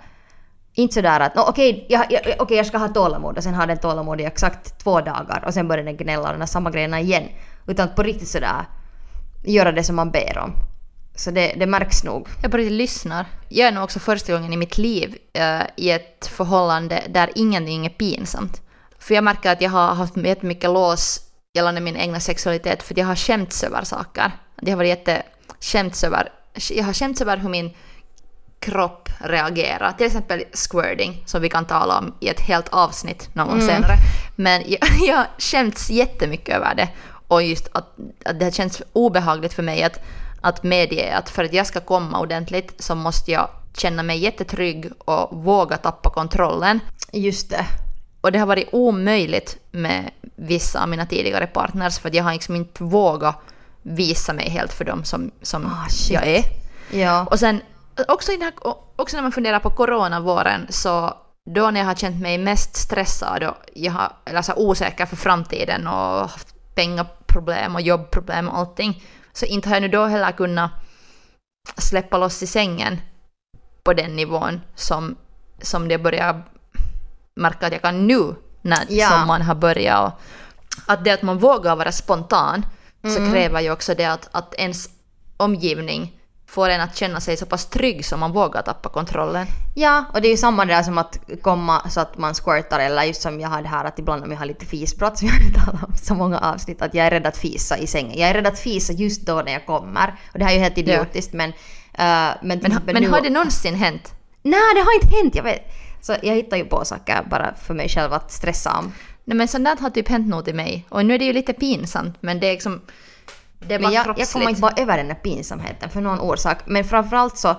inte 0.74 0.94
sådär 0.94 1.20
att 1.20 1.34
no, 1.34 1.40
okej, 1.40 1.86
jag, 1.88 2.06
jag, 2.10 2.40
okay, 2.42 2.56
jag 2.56 2.66
ska 2.66 2.78
ha 2.78 2.88
tålamod 2.88 3.36
och 3.36 3.42
sen 3.42 3.54
har 3.54 3.66
den 3.66 3.78
tålamod 3.78 4.20
i 4.20 4.24
exakt 4.24 4.78
två 4.78 5.00
dagar 5.00 5.44
och 5.46 5.54
sen 5.54 5.68
börjar 5.68 5.84
den 5.84 5.96
gnälla 5.96 6.22
och 6.22 6.32
den 6.32 6.40
har 6.40 6.46
samma 6.46 6.70
grejerna 6.70 7.00
igen. 7.00 7.28
Utan 7.66 7.88
att 7.88 7.96
på 7.96 8.02
riktigt 8.02 8.28
sådär 8.28 8.64
göra 9.44 9.72
det 9.72 9.84
som 9.84 9.96
man 9.96 10.10
ber 10.10 10.38
om. 10.38 10.52
Så 11.14 11.30
det, 11.30 11.54
det 11.56 11.66
märks 11.66 12.04
nog. 12.04 12.28
Jag 12.42 12.50
på 12.50 12.56
riktigt 12.56 12.78
lyssnar. 12.78 13.26
Jag 13.48 13.68
är 13.68 13.72
nog 13.72 13.84
också 13.84 13.98
första 13.98 14.32
gången 14.32 14.52
i 14.52 14.56
mitt 14.56 14.78
liv 14.78 15.16
uh, 15.38 15.62
i 15.76 15.90
ett 15.90 16.26
förhållande 16.26 17.02
där 17.08 17.30
ingenting 17.34 17.86
är 17.86 17.90
pinsamt. 17.90 18.62
För 18.98 19.14
jag 19.14 19.24
märker 19.24 19.52
att 19.52 19.60
jag 19.60 19.70
har 19.70 19.94
haft 19.94 20.16
jättemycket 20.16 20.70
lås 20.70 21.20
gällande 21.54 21.80
min 21.80 21.96
egna 21.96 22.20
sexualitet 22.20 22.82
för 22.82 22.94
att 22.94 22.98
jag 22.98 23.06
har 23.06 23.16
skämts 23.16 23.64
över 23.64 23.84
saker. 23.84 24.32
Jag 24.60 24.70
har 24.70 24.76
varit 24.76 24.88
jätte 24.88 25.22
över, 26.04 26.28
jag 26.70 26.84
har 26.84 26.92
skämts 26.92 27.20
över 27.20 27.36
hur 27.36 27.48
min 27.48 27.70
kropp 28.62 29.08
reagerar. 29.18 29.92
Till 29.92 30.06
exempel 30.06 30.44
squirting 30.52 31.22
som 31.26 31.42
vi 31.42 31.48
kan 31.48 31.64
tala 31.64 31.98
om 31.98 32.14
i 32.20 32.28
ett 32.28 32.40
helt 32.40 32.68
avsnitt 32.68 33.34
någon 33.34 33.48
gång 33.48 33.60
senare. 33.60 33.96
Men 34.36 34.62
jag, 34.66 34.80
jag 35.06 35.26
skämts 35.38 35.90
jättemycket 35.90 36.56
över 36.56 36.74
det. 36.74 36.88
Och 37.28 37.42
just 37.42 37.68
att, 37.72 37.96
att 38.24 38.38
det 38.38 38.44
har 38.44 38.52
känts 38.52 38.82
obehagligt 38.92 39.52
för 39.52 39.62
mig 39.62 39.82
att, 39.82 40.00
att 40.40 40.62
medge 40.62 41.16
att 41.16 41.30
för 41.30 41.44
att 41.44 41.52
jag 41.52 41.66
ska 41.66 41.80
komma 41.80 42.20
ordentligt 42.20 42.74
så 42.78 42.94
måste 42.94 43.30
jag 43.30 43.48
känna 43.76 44.02
mig 44.02 44.18
jättetrygg 44.18 44.90
och 44.98 45.44
våga 45.44 45.76
tappa 45.76 46.10
kontrollen. 46.10 46.80
Just 47.12 47.50
det. 47.50 47.66
Och 48.20 48.32
det 48.32 48.38
har 48.38 48.46
varit 48.46 48.68
omöjligt 48.72 49.56
med 49.70 50.10
vissa 50.36 50.82
av 50.82 50.88
mina 50.88 51.06
tidigare 51.06 51.46
partners 51.46 51.98
för 51.98 52.08
att 52.08 52.14
jag 52.14 52.24
har 52.24 52.32
liksom 52.32 52.56
inte 52.56 52.84
vågat 52.84 53.36
visa 53.82 54.32
mig 54.32 54.50
helt 54.50 54.72
för 54.72 54.84
dem 54.84 55.04
som, 55.04 55.30
som 55.42 55.70
shit. 55.88 56.10
jag 56.10 56.26
är. 56.26 56.44
Ja. 56.90 57.26
Och 57.30 57.38
sen 57.38 57.60
också, 58.08 58.32
här, 58.32 58.52
också 58.96 59.16
när 59.16 59.22
man 59.22 59.32
funderar 59.32 59.58
på 59.58 59.70
coronavåren 59.70 60.66
så 60.70 61.16
då 61.50 61.70
när 61.70 61.80
jag 61.80 61.86
har 61.86 61.94
känt 61.94 62.22
mig 62.22 62.38
mest 62.38 62.76
stressad 62.76 63.42
och 63.44 63.56
jag 63.74 63.92
har, 63.92 64.12
eller 64.24 64.42
så 64.42 64.52
osäker 64.56 65.06
för 65.06 65.16
framtiden 65.16 65.86
och 65.86 66.28
haft 66.28 66.54
pengaproblem 66.74 67.74
och 67.74 67.80
jobbproblem 67.80 68.48
och 68.48 68.58
allting 68.58 69.02
så 69.32 69.46
inte 69.46 69.68
har 69.68 69.76
jag 69.76 69.80
nu 69.82 69.88
då 69.88 70.04
heller 70.04 70.32
kunnat 70.32 70.70
släppa 71.76 72.18
loss 72.18 72.42
i 72.42 72.46
sängen 72.46 73.00
på 73.82 73.92
den 73.92 74.16
nivån 74.16 74.60
som, 74.74 75.16
som 75.62 75.88
det 75.88 75.98
börjar 75.98 76.42
märka 77.34 77.66
att 77.66 77.72
jag 77.72 77.82
kan 77.82 78.06
nu 78.06 78.34
när 78.62 78.86
Ja. 78.88 79.08
sommaren 79.08 79.42
har 79.42 79.54
börjat. 79.54 80.14
Och 80.86 80.92
att 80.92 81.04
det 81.04 81.10
att 81.10 81.22
man 81.22 81.38
vågar 81.38 81.76
vara 81.76 81.92
spontan 81.92 82.66
så 83.02 83.16
kräver 83.32 83.60
ju 83.60 83.70
också 83.72 83.94
det 83.94 84.04
att, 84.04 84.28
att 84.32 84.54
ens 84.54 84.88
omgivning 85.36 86.21
får 86.52 86.68
en 86.68 86.80
att 86.80 86.96
känna 86.96 87.20
sig 87.20 87.36
så 87.36 87.46
pass 87.46 87.66
trygg 87.66 88.04
som 88.04 88.20
man 88.20 88.32
vågar 88.32 88.62
tappa 88.62 88.88
kontrollen. 88.88 89.46
Ja, 89.74 90.04
och 90.12 90.20
det 90.20 90.28
är 90.28 90.30
ju 90.30 90.36
samma 90.36 90.64
där 90.64 90.82
som 90.82 90.98
att 90.98 91.18
komma 91.42 91.90
så 91.90 92.00
att 92.00 92.18
man 92.18 92.34
squirtar 92.34 92.80
eller 92.80 93.02
just 93.02 93.22
som 93.22 93.40
jag 93.40 93.48
har 93.48 93.62
det 93.62 93.68
här 93.68 93.84
att 93.84 93.98
ibland 93.98 94.24
om 94.24 94.30
jag 94.30 94.38
har 94.38 94.46
lite 94.46 94.66
fisbrott 94.66 95.18
som 95.18 95.28
jag 95.54 95.60
har 95.60 95.64
talat 95.64 95.88
om 95.88 95.96
så 95.96 96.14
många 96.14 96.38
avsnitt 96.38 96.82
att 96.82 96.94
jag 96.94 97.06
är 97.06 97.10
rädd 97.10 97.26
att 97.26 97.36
fisa 97.36 97.78
i 97.78 97.86
sängen. 97.86 98.18
Jag 98.18 98.30
är 98.30 98.34
rädd 98.34 98.46
att 98.46 98.58
fisa 98.58 98.92
just 98.92 99.26
då 99.26 99.42
när 99.42 99.52
jag 99.52 99.66
kommer. 99.66 100.14
Och 100.32 100.38
det 100.38 100.44
här 100.44 100.52
är 100.52 100.56
ju 100.56 100.62
helt 100.62 100.78
idiotiskt 100.78 101.32
men... 101.32 101.50
Uh, 101.50 101.54
men, 102.42 102.58
Men, 102.62 102.80
men 102.84 103.02
nu- 103.02 103.08
har 103.08 103.20
det 103.20 103.30
någonsin 103.30 103.74
hänt? 103.74 104.14
Nej, 104.42 104.74
det 104.74 104.80
har 104.80 104.94
inte 104.94 105.16
hänt, 105.16 105.34
jag 105.34 105.42
vet. 105.42 105.62
Så 106.00 106.16
jag 106.22 106.34
hittar 106.34 106.56
ju 106.56 106.64
på 106.64 106.84
saker 106.84 107.26
bara 107.30 107.54
för 107.54 107.74
mig 107.74 107.88
själv 107.88 108.12
att 108.12 108.32
stressa 108.32 108.78
om. 108.78 108.92
Nej 109.24 109.36
men 109.36 109.48
sånt 109.48 109.64
där 109.64 109.76
har 109.80 109.90
typ 109.90 110.08
hänt 110.08 110.28
nog 110.28 110.44
till 110.44 110.54
mig. 110.54 110.86
Och 110.88 111.06
nu 111.06 111.14
är 111.14 111.18
det 111.18 111.24
ju 111.24 111.32
lite 111.32 111.52
pinsamt 111.52 112.16
men 112.20 112.40
det 112.40 112.46
är 112.46 112.52
liksom... 112.52 112.80
Det 113.68 113.78
Men 113.78 113.92
jag, 113.92 114.18
jag 114.18 114.28
kommer 114.28 114.48
inte 114.48 114.60
bara 114.60 114.74
över 114.76 114.96
den 114.96 115.06
här 115.06 115.14
pinsamheten 115.14 115.90
för 115.90 116.00
någon 116.00 116.20
orsak. 116.20 116.58
Men 116.66 116.84
framförallt 116.84 117.38
så, 117.38 117.56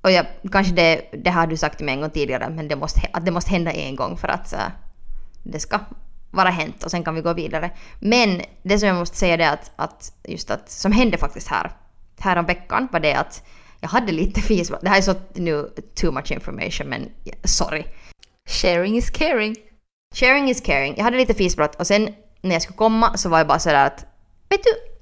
och 0.00 0.10
jag, 0.10 0.26
kanske 0.52 0.74
det, 0.74 1.10
det 1.12 1.30
har 1.30 1.46
du 1.46 1.56
sagt 1.56 1.76
till 1.76 1.86
mig 1.86 1.94
en 1.94 2.00
gång 2.00 2.10
tidigare, 2.10 2.48
men 2.48 2.68
det 2.68 2.76
måste, 2.76 3.00
att 3.12 3.24
det 3.24 3.30
måste 3.30 3.50
hända 3.50 3.72
en 3.72 3.96
gång 3.96 4.16
för 4.16 4.28
att 4.28 4.48
så, 4.48 4.56
det 5.42 5.60
ska 5.60 5.78
vara 6.30 6.50
hänt 6.50 6.84
och 6.84 6.90
sen 6.90 7.04
kan 7.04 7.14
vi 7.14 7.20
gå 7.20 7.32
vidare. 7.32 7.70
Men 8.00 8.42
det 8.62 8.78
som 8.78 8.88
jag 8.88 8.96
måste 8.96 9.16
säga 9.16 9.34
är 9.34 9.52
att, 9.52 9.72
att 9.76 10.12
just 10.24 10.50
att, 10.50 10.70
som 10.70 10.92
hände 10.92 11.18
faktiskt 11.18 11.48
här, 11.48 11.70
här 12.18 12.36
om 12.36 12.46
veckan 12.46 12.88
var 12.92 13.00
det 13.00 13.14
att 13.14 13.42
jag 13.80 13.88
hade 13.88 14.12
lite 14.12 14.40
fis. 14.40 14.72
Det 14.82 14.88
här 14.88 14.98
är 14.98 15.02
så 15.02 15.14
nu 15.34 15.70
too 15.94 16.12
much 16.12 16.32
information 16.32 16.88
men 16.88 17.08
sorry. 17.44 17.84
Sharing 18.48 18.96
is 18.96 19.10
caring. 19.10 19.56
Sharing 20.14 20.50
is 20.50 20.60
caring. 20.60 20.94
Jag 20.96 21.04
hade 21.04 21.16
lite 21.16 21.34
fisbrott 21.34 21.74
och 21.74 21.86
sen 21.86 22.14
när 22.40 22.52
jag 22.52 22.62
skulle 22.62 22.76
komma 22.76 23.16
så 23.16 23.28
var 23.28 23.38
jag 23.38 23.46
bara 23.46 23.58
sådär 23.58 23.86
att 23.86 24.06
vet 24.48 24.64
du, 24.64 24.95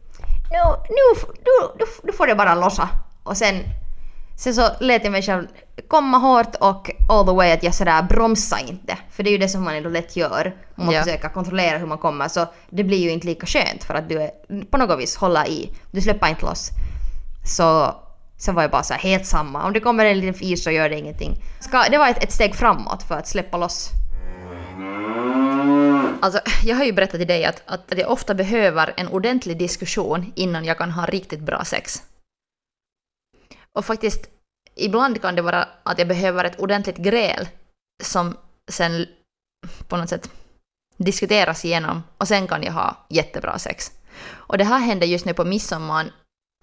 nu, 0.55 0.77
nu, 0.89 1.21
nu, 1.45 1.69
nu, 1.79 1.85
nu 2.03 2.13
får 2.13 2.27
det 2.27 2.35
bara 2.35 2.55
lossa. 2.55 2.89
Och 3.23 3.37
sen, 3.37 3.55
sen 4.39 4.55
så 4.55 4.69
lät 4.81 5.05
jag 5.05 5.13
mig 5.13 5.23
själv 5.23 5.47
komma 5.89 6.19
hårt 6.19 6.55
och 6.61 6.91
all 7.11 7.27
the 7.27 7.33
way 7.33 7.53
att 7.53 7.63
jag 7.63 7.75
sådär 7.75 8.03
bromsa 8.03 8.59
inte. 8.61 8.99
För 9.11 9.23
det 9.23 9.31
är 9.31 9.33
ju 9.33 9.39
det 9.39 9.49
som 9.49 9.65
man 9.65 9.75
ändå 9.75 9.89
lätt 9.89 10.17
gör 10.17 10.55
om 10.77 10.87
man 10.87 10.95
Ja. 10.95 11.03
försöker 11.03 11.29
kontrollera 11.29 11.79
hur 11.79 11.87
man 11.87 11.99
kommer. 11.99 12.29
Så 12.29 12.47
det 12.71 12.85
blir 12.85 12.99
ju 12.99 13.11
inte 13.11 13.27
lika 13.27 13.47
skönt 13.47 13.85
för 13.85 13.95
att 13.95 14.09
du 14.09 14.23
är, 14.23 14.31
på 14.71 14.77
något 14.79 14.99
vis 14.99 15.17
håller 15.17 15.49
i. 15.49 15.71
Du 15.91 16.01
släpper 16.01 16.29
inte 16.29 16.45
loss. 16.47 16.71
Så 17.47 17.95
sen 18.39 18.55
var 18.55 18.63
jag 18.63 18.71
bara 18.71 18.83
så 18.83 18.95
här 18.95 19.01
helt 19.01 19.27
samma. 19.27 19.65
Om 19.65 19.73
det 19.73 19.81
kommer 19.81 20.05
en 20.05 20.19
liten 20.21 20.35
fis 20.35 20.65
så 20.65 20.71
gör 20.71 20.89
det 20.89 20.99
ingenting. 20.99 21.37
Ska, 21.61 21.83
det 21.91 21.99
var 21.99 22.09
ett, 22.09 22.23
ett 22.25 22.33
steg 22.33 22.55
framåt 22.55 23.03
för 23.03 23.15
att 23.15 23.29
släppa 23.29 23.57
loss. 23.57 23.91
Alltså, 26.25 26.41
jag 26.65 26.77
har 26.77 26.85
ju 26.85 26.93
berättat 26.93 27.21
till 27.21 27.29
dig 27.29 27.45
att, 27.45 27.63
att, 27.67 27.93
att 27.93 27.99
jag 27.99 28.11
ofta 28.11 28.35
behöver 28.35 28.95
en 28.97 29.09
ordentlig 29.09 29.59
diskussion 29.59 30.33
innan 30.35 30.65
jag 30.65 30.79
kan 30.79 30.91
ha 30.91 31.07
riktigt 31.07 31.41
bra 31.41 31.65
sex. 31.65 32.03
Och 33.73 33.85
faktiskt, 33.85 34.31
ibland 34.75 35.23
kan 35.23 35.35
det 35.35 35.43
vara 35.43 35.69
att 35.83 35.99
jag 35.99 36.09
behöver 36.09 36.45
ett 36.45 36.61
ordentligt 36.61 36.97
gräl 36.97 37.49
som 38.03 38.37
sen 38.71 39.07
på 39.89 39.97
något 39.97 40.09
sätt 40.09 40.31
diskuteras 40.97 41.65
igenom 41.65 42.03
och 42.19 42.29
sen 42.29 42.47
kan 42.47 42.63
jag 42.63 42.73
ha 42.73 43.07
jättebra 43.09 43.59
sex. 43.59 43.93
Och 44.27 44.59
det 44.59 44.65
här 44.65 44.79
hände 44.79 45.07
just 45.07 45.25
nu 45.25 45.35
på 45.35 45.45
midsommar. 45.45 46.05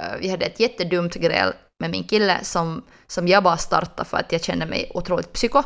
Eh, 0.01 0.17
vi 0.19 0.29
hade 0.29 0.45
ett 0.45 0.59
jättedumt 0.59 1.13
gräl 1.13 1.53
med 1.79 1.91
min 1.91 2.03
kille 2.03 2.43
som, 2.43 2.83
som 3.07 3.27
jag 3.27 3.43
bara 3.43 3.57
startade 3.57 4.09
för 4.09 4.17
att 4.17 4.31
jag 4.31 4.43
kände 4.43 4.65
mig 4.65 4.91
otroligt 4.93 5.33
psyko. 5.33 5.63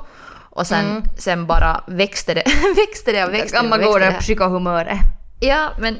Och 0.56 0.68
sen, 0.68 0.86
Mm. 0.86 1.04
sen 1.18 1.46
bara 1.46 1.84
växte 1.88 2.34
det, 2.34 2.44
växte 2.76 3.12
det 3.12 3.26
och 3.26 3.34
växte 3.34 3.62
det 3.62 3.70
Gamla 3.70 4.00
det. 4.00 4.20
psykohumöret. 4.20 4.98
Ja, 5.40 5.70
men, 5.80 6.00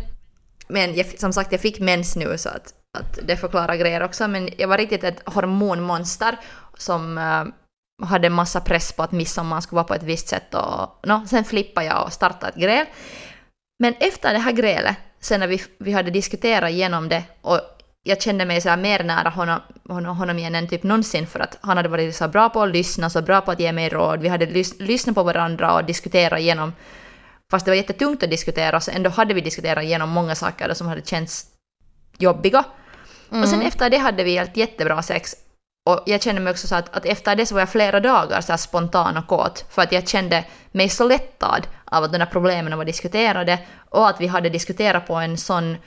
men 0.68 0.96
jag, 0.96 1.20
som 1.20 1.34
sagt, 1.34 1.52
jag 1.52 1.62
fick 1.62 1.80
mens 1.80 2.16
nu 2.16 2.38
så 2.38 2.50
att, 2.50 2.74
att 2.98 3.20
det 3.28 3.38
förklarar 3.38 3.76
grejer 3.76 4.04
också. 4.04 4.28
Men 4.28 4.50
jag 4.58 4.68
var 4.68 4.78
riktigt 4.78 5.04
ett 5.04 5.22
hormonmonster 5.26 6.38
som 6.78 7.18
eh, 7.18 7.44
hade 8.08 8.30
massa 8.30 8.62
press 8.62 8.92
på 8.92 9.04
att 9.04 9.12
midsommar 9.12 9.62
skulle 9.62 9.76
vara 9.78 9.84
på 9.88 9.94
ett 9.94 10.04
visst 10.04 10.28
sätt. 10.28 10.54
Och, 10.54 11.00
no, 11.08 11.22
sen 11.28 11.44
flippade 11.44 11.88
jag 11.88 12.04
och 12.06 12.14
startade 12.14 12.48
ett 12.52 12.56
gräl. 12.62 12.86
Men 13.80 13.94
efter 14.00 14.34
det 14.34 14.40
här 14.40 14.52
grälet, 14.52 14.96
sen 15.20 15.40
när 15.40 15.48
vi, 15.48 15.62
vi 15.80 15.92
hade 15.92 16.12
diskuterat 16.12 16.70
igenom 16.70 17.10
det 17.10 17.24
och 17.42 17.60
jag 18.08 18.22
kände 18.22 18.46
mig 18.46 18.62
så 18.62 18.76
mer 18.76 19.04
nära 19.04 19.30
honom, 19.30 19.60
honom, 19.90 20.18
honom 20.18 20.40
igen 20.40 20.56
än 20.56 20.68
typ 20.68 20.84
någonsin 20.84 21.28
för 21.28 21.40
att 21.40 21.58
han 21.62 21.78
hade 21.78 21.90
varit 21.90 22.16
så 22.16 22.28
bra 22.28 22.50
på 22.50 22.62
att 22.62 22.70
lyssna, 22.70 23.10
så 23.10 23.22
bra 23.22 23.42
på 23.42 23.52
att 23.52 23.60
ge 23.60 23.72
mig 23.72 23.90
råd. 23.90 24.20
Vi 24.20 24.28
hade 24.28 24.46
lys, 24.46 24.80
lyssnat 24.80 25.16
på 25.16 25.24
varandra 25.24 25.74
och 25.74 25.86
diskuterat 25.86 26.40
igenom 26.40 26.74
Fast 27.52 27.66
det 27.66 27.72
var 27.72 27.76
jättetungt 27.76 28.24
att 28.24 28.30
diskutera 28.30 28.80
så 28.80 28.92
ändå 28.92 29.10
hade 29.10 29.34
vi 29.34 29.42
diskuterat 29.42 29.84
igenom 29.84 30.10
många 30.10 30.36
saker 30.36 30.74
som 30.74 30.88
hade 30.88 31.02
känts 31.02 31.46
jobbiga. 32.18 32.64
Och 33.30 33.50
sen 33.50 33.62
efter 33.62 33.90
det 33.90 33.98
hade 33.98 34.24
vi 34.24 34.38
helt 34.38 34.58
jättebra 34.58 35.02
sex. 35.02 35.36
Och 35.90 36.04
jag 36.06 36.22
kände 36.22 36.42
mig 36.42 36.52
också 36.52 36.68
så 36.68 36.76
att, 36.76 36.96
att 36.98 37.06
efter 37.06 37.36
det 37.36 37.46
så 37.46 37.56
var 37.56 37.62
jag 37.62 37.70
flera 37.70 38.00
dagar 38.00 38.42
så 38.42 38.52
här 38.52 38.58
spontan 38.58 39.18
och 39.18 39.28
kåt. 39.28 39.66
För 39.70 39.82
att 39.82 39.92
jag 39.92 40.08
kände 40.08 40.44
mig 40.72 40.90
så 40.90 41.08
lättad 41.08 41.68
av 41.86 42.04
att 42.04 42.12
de 42.12 42.18
här 42.18 42.26
problemen 42.26 42.78
var 42.78 42.86
diskuterade 42.86 43.60
och 43.90 44.10
att 44.10 44.22
vi 44.22 44.28
hade 44.28 44.50
diskuterat 44.50 45.08
på 45.08 45.16
en 45.16 45.38
sån 45.38 45.78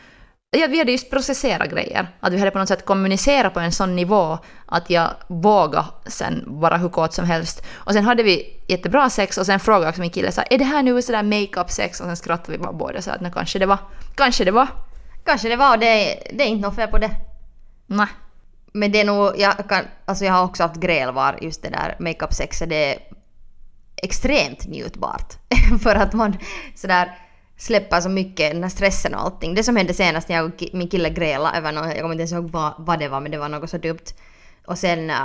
Ja, 0.50 0.67
vi 0.67 0.78
hade 0.78 0.93
just 0.93 1.11
processerat 1.11 1.71
grejer. 1.71 2.09
Att 2.21 2.33
vi 2.33 2.38
hade 2.38 2.50
på 2.50 2.59
något 2.59 2.69
sätt 2.69 2.85
kommunicerat 2.85 3.55
på 3.55 3.61
en 3.61 3.73
sån 3.73 3.97
nivå 3.97 4.38
att 4.67 4.90
jag 4.90 5.11
vågade 5.26 5.87
sen 6.07 6.45
vara 6.47 6.76
hur 6.76 6.88
kåt 6.88 7.14
som 7.14 7.25
helst. 7.25 7.67
Och 7.75 7.93
sen 7.93 8.05
hade 8.05 8.23
vi 8.23 8.61
jättebra 8.69 9.11
sex 9.11 9.38
och 9.38 9.47
sen 9.47 9.61
frågade 9.61 9.85
jag 9.85 9.90
också 9.90 10.00
min 10.00 10.11
kille 10.11 10.33
så 10.33 10.40
här, 10.40 10.52
är 10.52 10.59
det 10.59 10.64
här 10.64 10.83
nu 10.83 11.02
sådär 11.02 11.23
make-up 11.23 11.71
sex? 11.71 12.00
Och 12.00 12.07
sen 12.07 12.17
skrattade 12.17 12.52
vi 12.52 12.59
bara 12.59 12.73
båda 12.73 13.02
så 13.02 13.11
att 13.11 13.21
"Nå, 13.21 13.31
kanske 13.31 13.59
det 13.59 13.67
var. 13.67 13.78
Kanske 14.14 14.45
det 14.45 14.50
var. 14.50 14.67
Kanske 15.25 15.49
det 15.49 15.57
var 15.57 15.73
och 15.75 15.78
det, 15.78 16.19
det 16.33 16.45
är 16.45 16.49
inte 16.49 16.69
något 16.69 16.76
fel 16.76 16.88
på 16.88 16.99
det. 16.99 17.11
Nej. 17.87 18.07
Men 18.73 18.93
det 18.93 19.00
är 19.00 19.05
nog, 19.05 19.33
jag, 19.38 19.69
kan, 19.69 19.85
alltså 20.05 20.25
jag 20.25 20.33
har 20.33 20.45
också 20.45 20.62
haft 20.62 20.81
gräl 20.81 21.12
var 21.12 21.38
just 21.43 21.62
det 21.62 21.69
där 21.69 21.97
makeup-sexet, 21.99 22.69
det 22.69 22.95
är 22.95 22.99
extremt 24.02 24.67
njutbart. 24.67 25.33
för 25.83 25.95
att 25.95 26.12
man 26.12 26.37
sådär 26.75 27.19
släpper 27.59 28.00
så 28.00 28.09
mycket, 28.09 28.53
den 28.53 28.62
här 28.62 28.71
stressen 28.71 29.15
och 29.15 29.21
allting. 29.21 29.55
Det 29.55 29.65
som 29.65 29.77
hände 29.77 29.95
senast 29.95 30.29
när 30.29 30.37
jag 30.37 30.45
och 30.45 30.65
min 30.73 30.88
kille 30.88 31.11
grälade 31.11 31.59
över 31.59 31.73
något, 31.73 31.87
jag 31.87 32.00
kommer 32.00 32.15
inte 32.15 32.23
ens 32.23 32.33
ihåg 32.33 32.50
vad, 32.50 32.73
vad 32.79 32.99
det 32.99 33.09
var 33.09 33.21
men 33.21 33.31
det 33.31 33.38
var 33.38 33.49
något 33.49 33.71
så 33.71 33.79
dumt. 33.79 34.15
Och 34.67 34.79
sen 34.79 35.11
äh, 35.11 35.17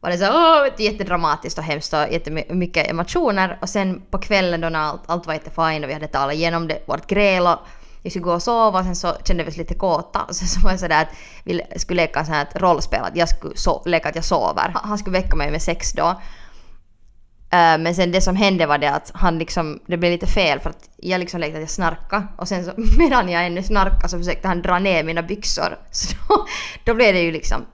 var 0.00 0.10
det 0.10 0.18
så 0.18 0.28
åh, 0.28 0.82
jättedramatiskt 0.84 1.58
och 1.58 1.64
hemskt 1.64 1.92
och 1.92 2.12
jättemycket 2.12 2.90
emotioner. 2.90 3.58
Och 3.62 3.68
sen 3.68 4.02
på 4.10 4.18
kvällen 4.18 4.60
då 4.60 4.68
när 4.68 4.78
allt, 4.78 5.02
allt 5.06 5.26
var 5.26 5.34
jättefint 5.34 5.84
och 5.84 5.90
vi 5.90 5.94
hade 5.94 6.06
talat 6.06 6.34
igenom 6.34 6.68
det, 6.68 6.82
vårt 6.86 7.06
gräl 7.06 7.46
och 7.46 7.58
vi 8.02 8.10
skulle 8.10 8.24
gå 8.24 8.32
och 8.32 8.42
sova 8.42 8.78
och 8.78 8.84
sen 8.84 8.96
så 8.96 9.14
kände 9.24 9.44
vi 9.44 9.50
oss 9.50 9.56
lite 9.56 9.74
kåta 9.74 10.22
och 10.22 10.36
sen 10.36 10.48
så 10.48 10.60
var 10.60 10.72
det 10.72 10.78
sådär 10.78 11.02
att 11.02 11.08
vi 11.44 11.62
skulle 11.76 12.02
leka 12.02 12.24
så 12.24 12.32
här 12.32 12.42
ett 12.42 12.56
rollspel, 12.62 13.02
att 13.02 13.16
jag 13.16 13.28
skulle 13.28 13.54
so- 13.54 13.88
leka 13.88 14.08
att 14.08 14.14
jag 14.14 14.24
sover. 14.24 14.74
Han 14.74 14.98
skulle 14.98 15.18
väcka 15.18 15.36
mig 15.36 15.50
med 15.50 15.62
sex 15.62 15.92
då. 15.92 16.20
Eh, 17.50 17.78
men 17.78 17.94
sen 17.94 18.12
det 18.12 18.20
som 18.20 18.36
hände 18.36 18.66
var 18.66 18.78
det 18.78 18.90
att 18.90 19.10
han 19.14 19.38
liksom, 19.38 19.80
det 19.86 19.96
blev 19.96 20.12
lite 20.12 20.26
fel 20.26 20.60
för 20.60 20.70
att 20.70 20.90
jag 20.96 21.18
liksom 21.18 21.40
lekte 21.40 21.56
att 21.56 21.62
jag 21.62 21.70
snarkade 21.70 22.26
och 22.36 22.48
sen 22.48 22.64
så 22.64 22.72
medan 22.98 23.28
jag 23.28 23.46
ännu 23.46 23.62
snarkade 23.62 24.08
så 24.08 24.18
försökte 24.18 24.48
han 24.48 24.62
dra 24.62 24.78
ner 24.78 25.04
mina 25.04 25.22
byxor. 25.22 25.78
Så 25.90 26.16
då, 26.28 26.46
då 26.84 26.94
blev 26.94 27.14
det 27.14 27.20
ju 27.20 27.32
liksom 27.32 27.66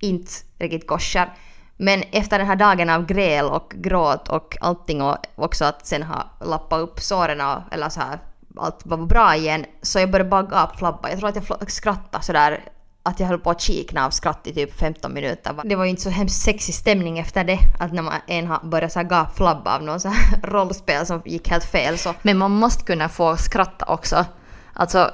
inte 0.00 0.32
riktigt 0.58 0.86
kosher. 0.86 1.32
Men 1.76 2.02
efter 2.12 2.38
den 2.38 2.46
här 2.46 2.56
dagen 2.56 2.90
av 2.90 3.06
gräl 3.06 3.46
och 3.46 3.74
gråt 3.76 4.28
och 4.28 4.56
allting 4.60 5.02
och 5.02 5.16
också 5.34 5.64
att 5.64 5.86
sen 5.86 6.02
ha 6.02 6.30
lappat 6.40 6.80
upp 6.80 7.00
såren 7.00 7.40
och, 7.40 7.74
eller 7.74 7.88
så 7.88 8.00
här 8.00 8.18
allt 8.56 8.86
var 8.86 8.96
bra 8.96 9.36
igen 9.36 9.64
så 9.82 9.98
jag 9.98 10.10
började 10.10 10.30
bara 10.30 10.42
gapflabba. 10.42 11.10
Jag 11.10 11.18
tror 11.18 11.28
att 11.28 11.48
jag 11.60 11.70
skrattade 11.70 12.24
sådär 12.24 12.64
att 13.06 13.20
jag 13.20 13.26
höll 13.26 13.38
på 13.38 13.50
att 13.50 13.60
kikna 13.60 14.06
av 14.06 14.10
skratt 14.10 14.46
i 14.46 14.54
typ 14.54 14.78
15 14.78 15.14
minuter. 15.14 15.54
Det 15.64 15.76
var 15.76 15.84
ju 15.84 15.90
inte 15.90 16.02
så 16.02 16.10
hemskt 16.10 16.42
sexig 16.42 16.74
stämning 16.74 17.18
efter 17.18 17.44
det. 17.44 17.58
Att 17.78 17.92
när 17.92 18.02
man 18.02 18.14
en 18.26 18.70
börjat 18.70 18.92
så 18.92 18.98
här 18.98 19.06
gapflabba 19.06 19.76
av 19.76 19.82
någon 19.82 20.00
så 20.00 20.12
rollspel 20.42 21.06
som 21.06 21.22
gick 21.24 21.48
helt 21.50 21.64
fel 21.64 21.98
så 21.98 22.14
Men 22.22 22.38
man 22.38 22.50
måste 22.50 22.84
kunna 22.84 23.08
få 23.08 23.36
skratta 23.36 23.84
också. 23.86 24.24
Alltså, 24.72 25.10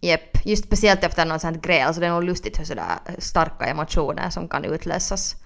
Jepp, 0.00 0.46
just 0.46 0.64
speciellt 0.64 1.04
efter 1.04 1.26
något 1.26 1.40
sånt 1.40 1.62
gräl 1.62 1.94
så 1.94 2.00
det 2.00 2.06
är 2.06 2.10
nog 2.10 2.24
lustigt 2.24 2.60
hur 2.60 2.64
sådär 2.64 2.84
starka 3.18 3.64
emotioner 3.64 4.30
som 4.30 4.48
kan 4.48 4.64
utlösas. 4.64 5.36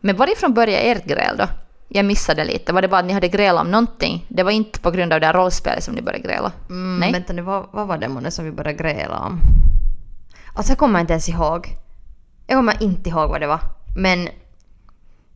men 0.00 0.16
varifrån 0.16 0.54
började 0.54 0.82
ert 0.82 1.04
gräl 1.04 1.36
då? 1.36 1.48
Jag 1.88 2.04
missade 2.04 2.44
lite. 2.44 2.72
Var 2.72 2.82
det 2.82 2.88
bara 2.88 3.00
att 3.00 3.06
ni 3.06 3.12
hade 3.12 3.28
gräl 3.28 3.56
om 3.56 3.70
någonting? 3.70 4.26
Det 4.28 4.42
var 4.42 4.50
inte 4.50 4.80
på 4.80 4.90
grund 4.90 5.12
av 5.12 5.20
det 5.20 5.26
här 5.26 5.34
rollspelet 5.34 5.84
som 5.84 5.94
ni 5.94 6.02
började 6.02 6.28
gräla? 6.28 6.52
Mm, 6.68 6.98
Nej? 7.00 7.12
Vänta 7.12 7.32
nu, 7.32 7.42
vad, 7.42 7.66
vad 7.72 7.86
var 7.86 7.98
det 7.98 8.08
månne 8.08 8.30
som 8.30 8.44
vi 8.44 8.52
började 8.52 8.78
gräla 8.78 9.18
om? 9.18 9.40
Alltså 10.56 10.70
jag 10.70 10.78
kommer 10.78 11.00
inte 11.00 11.12
ens 11.12 11.28
ihåg. 11.28 11.76
Jag 12.46 12.58
kommer 12.58 12.82
inte 12.82 13.10
ihåg 13.10 13.30
vad 13.30 13.40
det 13.40 13.46
var. 13.46 13.60
Men 13.96 14.28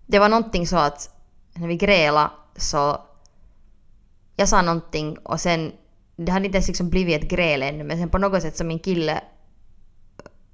det 0.06 0.18
var 0.18 0.28
någonting 0.28 0.66
så 0.66 0.76
att 0.76 1.10
när 1.54 1.68
vi 1.68 1.76
grälade 1.76 2.30
så 2.56 3.00
jag 4.36 4.48
sa 4.48 4.62
någonting 4.62 5.18
och 5.18 5.40
sen 5.40 5.72
det 6.16 6.32
hade 6.32 6.46
inte 6.46 6.56
ens 6.56 6.68
liksom 6.68 6.90
blivit 6.90 7.22
ett 7.22 7.30
gräl 7.30 7.62
ännu 7.62 7.84
men 7.84 7.98
sen 7.98 8.08
på 8.08 8.18
något 8.18 8.42
sätt 8.42 8.56
så 8.56 8.64
min 8.64 8.78
kille 8.78 9.20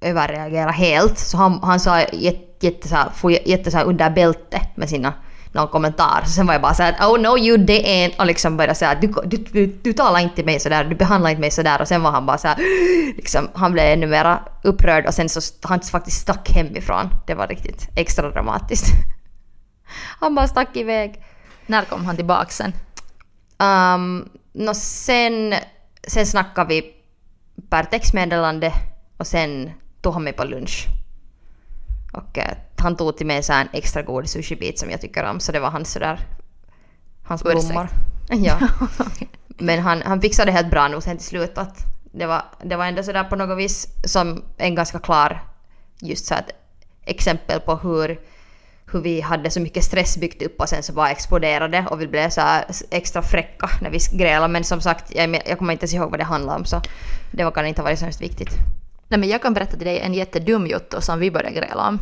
överreagerade 0.01 0.71
helt 0.71 1.19
så 1.19 1.37
han, 1.37 1.59
han 1.63 1.79
sa 1.79 2.01
jätte, 2.01 2.65
jätte, 2.65 2.87
så 2.87 2.95
här, 2.95 3.11
jätte 3.49 3.71
så 3.71 3.77
här 3.77 3.85
under 3.85 4.09
bältet 4.09 4.77
med 4.77 4.89
sina 4.89 5.13
någon 5.51 5.67
kommentar. 5.67 6.21
Så 6.25 6.31
sen 6.31 6.47
var 6.47 6.53
jag 6.53 6.61
bara 6.61 6.73
såhär 6.73 6.93
att 6.93 7.01
oh 7.01 7.19
no 7.19 7.37
you 7.37 7.57
didn't 7.57 8.19
och 8.19 8.25
liksom 8.25 8.57
började 8.57 8.75
säga 8.75 8.91
att 8.91 9.01
du, 9.01 9.13
du, 9.25 9.37
du, 9.37 9.65
du 9.81 9.93
talar 9.93 10.19
inte 10.19 10.43
mig 10.43 10.59
sådär, 10.59 10.83
du 10.83 10.95
behandlar 10.95 11.29
inte 11.29 11.41
mig 11.41 11.51
sådär 11.51 11.81
och 11.81 11.87
sen 11.87 12.03
var 12.03 12.11
han 12.11 12.25
bara 12.25 12.37
såhär 12.37 12.57
liksom 13.15 13.49
han 13.53 13.73
blev 13.73 13.85
ännu 13.85 14.07
mera 14.07 14.39
upprörd 14.63 15.05
och 15.05 15.13
sen 15.13 15.29
så 15.29 15.41
han 15.61 15.81
faktiskt 15.81 16.21
stack 16.21 16.49
hemifrån. 16.49 17.09
Det 17.27 17.33
var 17.33 17.47
riktigt 17.47 17.89
extra 17.95 18.29
dramatiskt. 18.29 18.87
Han 20.19 20.35
bara 20.35 20.47
stack 20.47 20.77
iväg. 20.77 21.23
När 21.65 21.85
kom 21.85 22.05
han 22.05 22.15
tillbaka 22.15 22.49
sen? 22.49 22.73
Um, 23.59 24.29
no 24.53 24.73
sen, 24.73 25.53
sen 26.07 26.25
snackade 26.25 26.69
vi 26.69 26.93
per 27.69 27.83
textmeddelande 27.83 28.73
och 29.17 29.27
sen 29.27 29.71
tog 30.01 30.13
han 30.13 30.23
mig 30.23 30.33
på 30.33 30.43
lunch. 30.43 30.87
Och 32.13 32.37
eh, 32.37 32.57
han 32.77 32.95
tog 32.95 33.17
till 33.17 33.27
mig 33.27 33.43
så 33.43 33.53
en 33.53 33.67
extra 33.73 34.01
god 34.01 34.29
sushibit 34.29 34.79
som 34.79 34.89
jag 34.89 35.01
tycker 35.01 35.23
om 35.23 35.39
så 35.39 35.51
det 35.51 35.59
var 35.59 35.69
hans 35.69 35.91
sådär... 35.91 36.19
Hans 37.23 37.41
Ursäkt. 37.45 37.67
blommor. 37.67 37.89
Ja. 38.29 38.59
Men 39.59 39.79
han, 39.79 40.01
han 40.01 40.21
fixade 40.21 40.51
helt 40.51 40.69
bra 40.69 40.87
nog 40.87 41.03
sen 41.03 41.17
till 41.17 41.27
slut 41.27 41.57
att 41.57 41.77
det 42.11 42.25
var, 42.25 42.41
det 42.63 42.75
var 42.75 42.85
ändå 42.85 43.03
sådär 43.03 43.23
på 43.23 43.35
något 43.35 43.57
vis 43.57 43.87
som 44.03 44.43
en 44.57 44.75
ganska 44.75 44.99
klar 44.99 45.43
just 46.01 46.25
så 46.25 46.33
att 46.33 46.51
exempel 47.05 47.59
på 47.59 47.75
hur, 47.75 48.19
hur 48.91 49.01
vi 49.01 49.21
hade 49.21 49.49
så 49.49 49.59
mycket 49.59 49.83
stress 49.83 50.17
byggt 50.17 50.41
upp 50.41 50.59
och 50.59 50.69
sen 50.69 50.83
så 50.83 50.93
bara 50.93 51.11
exploderade 51.11 51.85
och 51.91 52.01
vi 52.01 52.07
blev 52.07 52.29
så 52.29 52.41
extra 52.91 53.21
fräcka 53.21 53.69
när 53.81 53.89
vi 53.89 53.99
grälade 54.17 54.53
men 54.53 54.63
som 54.63 54.81
sagt 54.81 55.15
jag, 55.15 55.41
jag 55.45 55.57
kommer 55.57 55.73
inte 55.73 55.83
ens 55.83 55.93
ihåg 55.93 56.11
vad 56.11 56.19
det 56.19 56.23
handlade 56.23 56.59
om 56.59 56.65
så 56.65 56.81
det 57.31 57.43
var 57.43 57.51
kan 57.51 57.65
inte 57.65 57.81
ha 57.81 57.83
varit 57.83 57.99
så 57.99 58.05
hemskt 58.05 58.21
viktigt. 58.21 58.51
Nej 59.07 59.19
men 59.19 59.29
jag 59.29 59.41
kan 59.41 59.53
berätta 59.53 59.77
till 59.77 59.85
dig 59.87 59.99
en 59.99 60.13
jättedum 60.13 60.67
jotto 60.67 61.01
som 61.01 61.19
vi 61.19 61.31
började 61.31 61.55
gräla 61.55 61.87
om. 61.87 61.99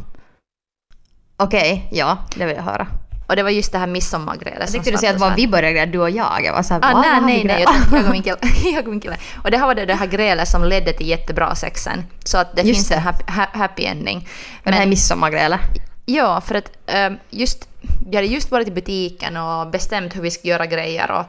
Okej, 1.38 1.88
ja 1.92 2.18
det 2.36 2.46
vill 2.46 2.56
jag 2.56 2.64
höra. 2.64 2.88
Och 3.28 3.36
det 3.36 3.44
var 3.44 3.50
just 3.50 3.72
det 3.72 3.78
här 3.78 3.88
midsommargrälet 3.88 4.60
Jag 4.60 4.72
tyckte 4.72 4.92
du 4.92 4.98
säga 4.98 5.12
att 5.12 5.20
var 5.20 5.36
vi 5.36 5.48
började 5.48 5.74
gräla, 5.74 5.92
du 5.92 6.00
och 6.00 6.10
jag. 6.10 6.42
Jag 6.46 6.54
var 6.54 6.64
såhär, 6.64 6.82
Ah, 6.84 6.94
"Va, 6.94 7.02
nej, 7.02 7.22
nej, 7.22 7.44
nej, 7.44 7.56
grälat?" 7.58 7.76
utan 7.88 7.98
jag 8.00 8.06
och 8.06 8.12
min 8.12 8.24
kille. 8.24 8.38
jag 8.76 8.84
och 8.84 8.90
min 8.90 9.00
kille. 9.00 9.18
Och 9.44 9.52
det 9.52 9.58
här 9.58 9.66
var 9.68 9.76
det, 9.76 9.86
det 9.86 9.94
här 9.96 10.08
grälet 10.08 10.48
som 10.48 10.64
ledde 10.64 10.94
till 10.94 11.08
jättebra 11.08 11.56
sexen. 11.56 12.04
Så 12.24 12.38
att 12.38 12.56
det 12.56 12.62
Just 12.62 12.76
finns 12.78 12.90
det. 12.90 12.96
en 12.96 13.02
happy, 13.02 13.24
ha- 13.32 13.50
happy 13.54 13.86
ending. 13.86 14.28
Men 14.64 14.74
det 14.74 14.80
här 14.80 14.86
midsommargrälet. 14.88 15.60
Ja, 16.06 16.42
för 16.42 16.56
att 16.56 16.72
ehm, 16.88 17.18
just, 17.30 17.70
vi 18.10 18.16
hade 18.16 18.28
just 18.28 18.52
varit 18.52 18.68
i 18.68 18.72
butiken 18.72 19.38
och 19.38 19.68
bestämt 19.70 20.16
hur 20.16 20.22
vi 20.22 20.32
ska 20.32 20.48
göra 20.48 20.66
grejer 20.66 21.12
och, 21.12 21.26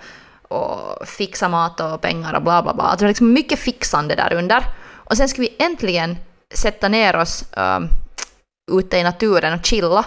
och 0.59 1.09
fixa 1.09 1.49
mat 1.49 1.80
och 1.80 2.00
pengar 2.00 2.35
och 2.35 2.42
bla 2.42 2.62
bla 2.62 2.75
bla. 2.75 2.85
Alltså 2.85 2.99
det 2.99 3.04
var 3.04 3.11
liksom 3.11 3.33
mycket 3.33 3.59
fixande 3.59 4.14
där 4.14 4.33
under. 4.33 4.64
Och 5.06 5.16
sen 5.16 5.28
ska 5.28 5.42
vi 5.42 5.56
äntligen 5.58 6.16
sätta 6.54 6.88
ner 6.88 7.16
oss 7.16 7.44
um, 7.56 7.88
ute 8.72 8.96
i 8.96 9.02
naturen 9.02 9.58
och 9.58 9.66
chilla. 9.66 10.04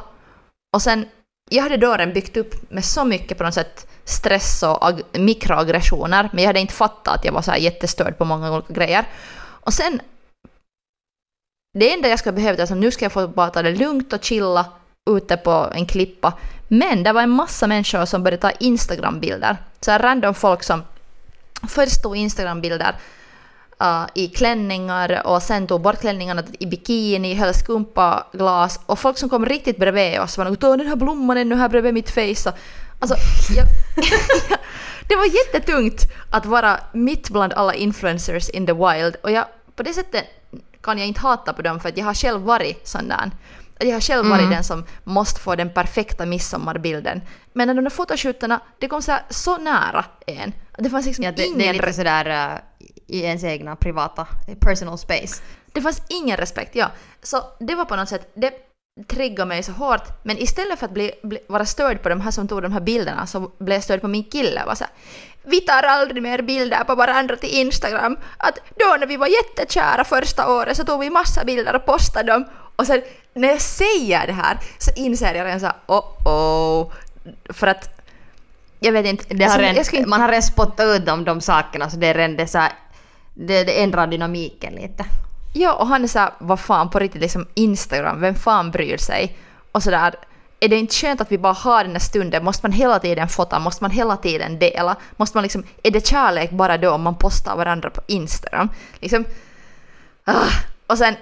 Och 0.76 0.82
sen, 0.82 1.06
jag 1.50 1.64
hade 1.64 1.78
då 1.78 1.92
redan 1.92 2.14
byggt 2.14 2.38
upp 2.38 2.72
med 2.72 2.86
så 2.86 3.06
mycket 3.06 3.38
på 3.38 3.44
något 3.44 3.54
sätt 3.54 3.88
stress 4.04 4.64
och 4.64 4.84
ag- 4.84 5.04
mikroaggressioner, 5.14 6.30
men 6.34 6.44
jag 6.44 6.50
hade 6.50 6.60
inte 6.60 6.74
fattat 6.74 7.16
att 7.16 7.26
jag 7.26 7.34
var 7.34 7.42
så 7.42 7.52
här 7.52 7.58
jättestörd 7.58 8.18
på 8.18 8.26
många 8.26 8.52
olika 8.52 8.74
grejer. 8.74 9.06
Och 9.42 9.74
sen 9.74 10.02
det 11.78 11.94
enda 11.94 12.10
jag 12.10 12.20
skulle 12.20 12.34
behöva 12.34 12.58
är 12.58 12.64
att 12.64 12.78
nu 12.78 12.92
ska 12.92 13.06
jag 13.06 13.12
få 13.12 13.28
bara 13.28 13.50
ta 13.50 13.62
det 13.62 13.76
lugnt 13.76 14.14
och 14.14 14.24
chilla 14.24 14.66
ute 15.10 15.38
på 15.38 15.72
en 15.76 15.86
klippa. 15.86 16.34
Men 16.68 17.04
det 17.04 17.14
var 17.14 17.22
en 17.22 17.30
massa 17.30 17.68
människor 17.68 18.06
som 18.06 18.24
började 18.24 18.42
ta 18.42 18.52
Instagram-bilder. 18.52 19.58
Så 19.82 19.92
här 19.92 20.00
random 20.00 20.34
folk 20.34 20.64
som 20.64 20.84
först 21.68 22.04
tog 22.04 22.18
Instagram-bilder 22.18 22.96
uh, 23.84 24.06
i 24.16 24.28
klänningar 24.28 25.22
och 25.28 25.44
sen 25.44 25.68
tog 25.68 25.82
bort 25.82 26.00
klänningarna 26.00 26.44
i 26.60 26.66
bikini, 26.66 27.36
höll 27.36 27.54
skumpaglas 27.54 28.80
och 28.86 29.00
folk 29.00 29.18
som 29.18 29.30
kom 29.30 29.46
riktigt 29.46 29.78
bredvid 29.78 30.20
oss 30.20 30.38
var 30.38 30.46
nog 30.46 30.60
den 30.60 30.88
här 30.88 30.96
blomman 30.96 31.38
är 31.38 31.46
nu 31.46 31.56
här 31.56 31.70
bredvid 31.70 31.94
mitt 31.94 32.10
face. 32.10 32.54
Alltså, 33.00 33.16
jag, 33.56 33.66
det 35.08 35.16
var 35.16 35.26
jättetungt 35.26 36.02
att 36.30 36.46
vara 36.46 36.80
mitt 36.94 37.30
bland 37.30 37.54
alla 37.54 37.74
influencers 37.74 38.50
in 38.50 38.66
the 38.66 38.74
wild 38.74 39.16
och 39.24 39.32
jag, 39.32 39.46
på 39.76 39.84
det 39.84 39.94
sättet 39.94 40.26
kan 40.82 40.98
jag 40.98 41.08
inte 41.08 41.22
hata 41.22 41.54
på 41.54 41.62
dem 41.62 41.80
för 41.80 41.90
att 41.90 41.98
jag 41.98 42.06
har 42.06 42.14
själv 42.14 42.42
varit 42.42 42.88
sån 42.88 43.08
där. 43.08 43.32
Jag 43.80 43.94
har 43.94 44.02
själv 44.02 44.26
varit 44.26 44.42
Mm. 44.42 44.54
den 44.54 44.64
som 44.64 44.86
måste 45.04 45.40
få 45.40 45.56
den 45.56 45.70
perfekta 45.70 46.26
midsommarbilden. 46.26 47.22
Men 47.54 47.68
när 47.68 47.76
de 47.76 47.84
där 47.84 47.90
fotoshooterna, 47.90 48.60
det 48.80 48.88
kom 48.88 49.02
så, 49.02 49.18
så 49.30 49.58
nära 49.58 50.06
en. 50.28 50.54
Det 50.78 50.90
fanns 50.90 51.06
liksom 51.06 51.26
Ja, 51.26 51.32
det, 51.32 51.46
ingen 51.46 51.60
det 51.60 51.68
är 51.68 51.74
lite 51.74 51.94
sådär 51.94 52.54
uh, 52.54 52.60
i 53.10 53.24
ens 53.24 53.44
egna 53.44 53.76
privata, 53.76 54.28
personal 54.60 54.98
space. 54.98 55.42
Det 55.74 55.82
fanns 55.82 56.02
ingen 56.10 56.38
respekt, 56.38 56.76
ja. 56.76 56.92
Så 57.22 57.44
det 57.60 57.76
var 57.76 57.86
på 57.86 57.96
något 57.96 58.10
sätt, 58.10 58.32
det 58.34 58.54
triggade 59.08 59.48
mig 59.48 59.64
så 59.64 59.72
hårt. 59.72 60.24
Men 60.24 60.38
istället 60.38 60.80
för 60.80 60.86
att 60.86 60.92
bli, 60.92 61.12
bli, 61.24 61.40
vara 61.48 61.66
störd 61.66 62.02
på 62.02 62.10
de 62.10 62.22
här 62.22 62.32
som 62.32 62.48
tog 62.48 62.62
de 62.62 62.74
här 62.74 62.80
bilderna 62.80 63.28
så 63.28 63.52
blev 63.58 63.76
jag 63.76 63.84
störd 63.84 64.02
på 64.02 64.08
min 64.08 64.24
kille. 64.24 64.66
Var 64.66 64.76
så 64.76 64.84
här, 64.84 64.94
vi 65.44 65.62
tar 65.62 65.84
aldrig 65.84 66.24
mer 66.24 66.42
bilder 66.42 66.84
på 66.84 66.96
varandra 66.96 67.36
till 67.36 67.50
Instagram. 67.50 68.18
Att 68.38 68.60
då 68.76 68.98
när 69.00 69.08
vi 69.08 69.18
var 69.18 69.28
jättekära 69.28 70.04
första 70.04 70.52
året 70.52 70.78
så 70.78 70.84
tog 70.84 71.00
vi 71.00 71.10
massa 71.10 71.46
bilder 71.46 71.76
och 71.76 71.86
postade 71.86 72.32
dem. 72.32 72.46
Och 72.76 72.88
sen 72.88 73.02
när 73.34 73.48
jag 73.48 73.62
säger 73.62 74.28
det 74.28 74.34
här 74.34 74.58
så 74.78 74.92
inser 74.96 75.36
jag 75.36 75.46
redan 75.46 75.60
så 75.60 75.66
här, 75.66 75.76
oh 75.88 76.28
oh. 76.28 76.92
För 77.50 77.68
att 77.68 78.00
jag 78.80 78.92
vet 78.92 79.06
inte. 79.06 79.46
Har 79.46 79.60
redan, 79.60 79.76
jag 79.76 79.86
skulle 79.86 80.06
Man 80.06 80.22
har 80.22 80.28
redan 80.28 80.42
spottat 80.42 80.86
ut 80.86 81.10
om 81.10 81.24
de 81.24 81.42
sakerna 81.42 81.90
så 81.90 81.98
det 81.98 82.08
är 82.08 82.14
redan 82.14 82.36
det, 82.38 82.48
så 82.48 82.58
här, 82.58 82.72
det, 83.48 83.64
det 83.64 83.84
ändrar 83.84 84.08
dynamiken 84.08 84.74
lite. 84.74 85.06
Ja, 85.54 85.74
och 85.74 85.88
han 85.88 86.04
är 86.04 86.08
såhär, 86.08 86.32
vad 86.40 86.60
fan 86.60 86.90
på 86.90 87.00
riktigt 87.00 87.22
liksom 87.22 87.48
Instagram, 87.54 88.22
vem 88.22 88.36
fan 88.36 88.72
bryr 88.72 88.98
sig? 88.98 89.38
Och 89.72 89.84
sådär, 89.84 90.16
är 90.60 90.70
det 90.70 90.76
inte 90.76 90.96
skönt 90.96 91.22
att 91.22 91.32
vi 91.32 91.38
bara 91.38 91.54
har 91.54 91.84
den 91.84 91.92
här 91.92 92.00
stunden? 92.00 92.44
Måste 92.44 92.68
man 92.68 92.72
hela 92.72 93.00
tiden 93.00 93.30
fota? 93.30 93.60
Måste 93.60 93.84
man 93.84 93.92
hela 93.92 94.18
tiden 94.18 94.60
dela? 94.60 94.96
Måste 95.18 95.38
man 95.38 95.44
liksom, 95.44 95.64
är 95.84 95.92
det 95.92 96.08
kärlek 96.08 96.52
bara 96.52 96.78
då 96.78 96.92
om 96.92 97.02
man 97.02 97.16
postar 97.16 97.56
varandra 97.56 97.90
på 97.90 98.02
Instagram? 98.08 98.70
Liksom, 99.00 99.26
ah. 100.26 100.48
Och 100.88 100.98
sen, 100.98 101.16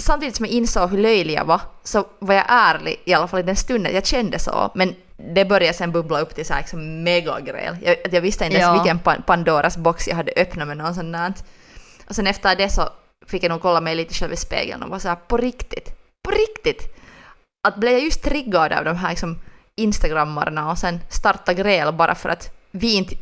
samtidigt 0.00 0.36
som 0.36 0.46
jag 0.46 0.54
insåg 0.54 0.90
hur 0.90 0.98
löjlig 0.98 1.34
jag 1.34 1.44
var, 1.44 1.60
så 1.84 2.04
var 2.18 2.34
jag 2.34 2.44
ärlig 2.48 3.02
i 3.04 3.14
alla 3.14 3.28
fall 3.28 3.40
i 3.40 3.42
den 3.42 3.56
stunden. 3.56 3.94
Jag 3.94 4.06
kände 4.06 4.38
så, 4.38 4.70
men 4.74 4.94
det 5.34 5.44
började 5.44 5.74
sen 5.78 5.92
bubbla 5.92 6.20
upp 6.20 6.34
till 6.34 6.46
så 6.46 6.52
här 6.52 6.60
liksom 6.60 7.02
megagräl. 7.02 7.76
Jag, 7.82 7.96
jag 8.10 8.20
visste 8.20 8.44
inte 8.44 8.56
ens 8.56 8.66
Ja. 8.68 8.72
vilken 8.82 8.98
Pan- 8.98 9.22
Pandoras 9.26 9.76
box 9.76 10.08
jag 10.08 10.16
hade 10.16 10.32
öppnat 10.36 10.68
med 10.68 10.76
någon 10.76 10.94
sån 10.94 11.12
där. 11.12 11.32
Och 12.08 12.14
sen 12.14 12.26
efter 12.26 12.56
det 12.56 12.68
så 12.68 12.88
fick 13.26 13.42
jag 13.42 13.50
nog 13.50 13.62
kolla 13.62 13.80
mig 13.80 13.94
lite 13.94 14.14
själv 14.14 14.32
i 14.32 14.36
spegeln 14.36 14.82
och 14.82 14.90
var 14.90 14.98
så 14.98 15.08
här 15.08 15.16
på 15.16 15.36
riktigt, 15.36 15.94
på 16.24 16.30
riktigt. 16.30 16.96
Att 17.68 17.76
blev 17.76 17.92
jag 17.92 18.02
just 18.02 18.22
triggad 18.22 18.72
av 18.72 18.84
de 18.84 18.96
här 18.96 19.10
liksom 19.10 19.38
instagrammarna 19.76 20.70
och 20.70 20.78
sen 20.78 21.00
starta 21.08 21.52
gräl 21.54 21.92
bara 21.94 22.14
för 22.14 22.28
att 22.28 22.54
vi 22.70 22.94
inte, 22.94 23.14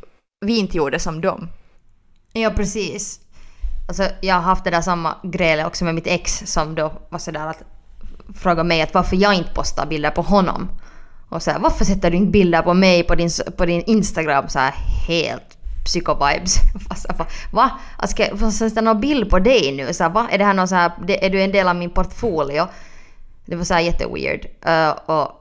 vi 0.46 0.58
inte 0.58 0.76
gjorde 0.76 0.98
som 0.98 1.20
dem. 1.20 1.48
Ja, 2.32 2.50
precis. 2.50 3.20
Alltså, 3.88 4.08
jag 4.20 4.34
har 4.34 4.42
haft 4.42 4.64
det 4.64 4.70
där 4.70 4.80
samma 4.80 5.16
grälet 5.22 5.66
också 5.66 5.84
med 5.84 5.94
mitt 5.94 6.06
ex 6.06 6.42
som 6.46 6.74
då 6.74 6.92
var 7.08 7.18
sådär 7.18 7.46
att 7.46 7.62
fråga 8.34 8.62
mig 8.64 8.82
att 8.82 8.94
varför 8.94 9.16
jag 9.16 9.34
inte 9.34 9.52
postar 9.54 9.86
bilder 9.86 10.10
på 10.10 10.22
honom. 10.22 10.68
Och 11.28 11.42
så 11.42 11.50
här, 11.50 11.58
varför 11.58 11.84
sätter 11.84 12.10
du 12.10 12.16
inte 12.16 12.30
bilder 12.30 12.62
på 12.62 12.74
mig 12.74 13.02
på 13.02 13.14
din, 13.14 13.30
på 13.56 13.66
din 13.66 13.82
Instagram 13.86 14.48
så 14.48 14.58
här 14.58 14.74
helt 15.08 15.58
psycho-vibes? 15.86 16.56
Alltså, 16.88 17.08
va? 17.18 17.26
va? 17.52 18.06
Ska 18.06 18.26
jag 18.26 18.52
sätta 18.52 18.80
någon 18.80 19.00
bild 19.00 19.30
på 19.30 19.38
dig 19.38 19.72
nu? 19.76 19.92
Så 19.92 20.02
här, 20.02 20.10
va? 20.10 20.28
Är 20.30 20.38
det 20.38 20.44
här 20.44 20.54
någon 20.54 20.68
så 20.68 20.74
här, 20.74 20.92
är 21.08 21.30
du 21.30 21.42
en 21.42 21.52
del 21.52 21.68
av 21.68 21.76
min 21.76 21.90
portfolio? 21.90 22.66
Det 23.44 23.56
var 23.56 23.64
så 23.64 23.74
här 23.74 23.80
jätteweird. 23.80 24.46
Uh, 24.66 24.90
och 24.90 25.32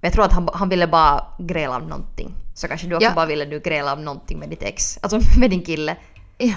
jag 0.00 0.12
tror 0.12 0.24
att 0.24 0.32
han, 0.32 0.48
han 0.54 0.68
ville 0.68 0.86
bara 0.86 1.24
gräla 1.38 1.76
om 1.76 1.82
någonting. 1.88 2.34
Så 2.54 2.68
kanske 2.68 2.86
du 2.86 2.94
också 2.94 3.08
Ja. 3.08 3.14
bara 3.14 3.26
ville 3.26 3.44
du 3.44 3.60
gräla 3.60 3.92
om 3.92 4.04
någonting 4.04 4.38
med 4.38 4.48
ditt 4.48 4.62
ex. 4.62 4.98
Alltså 5.02 5.20
med 5.38 5.50
din 5.50 5.62
kille. 5.62 5.96
Ja, 6.38 6.54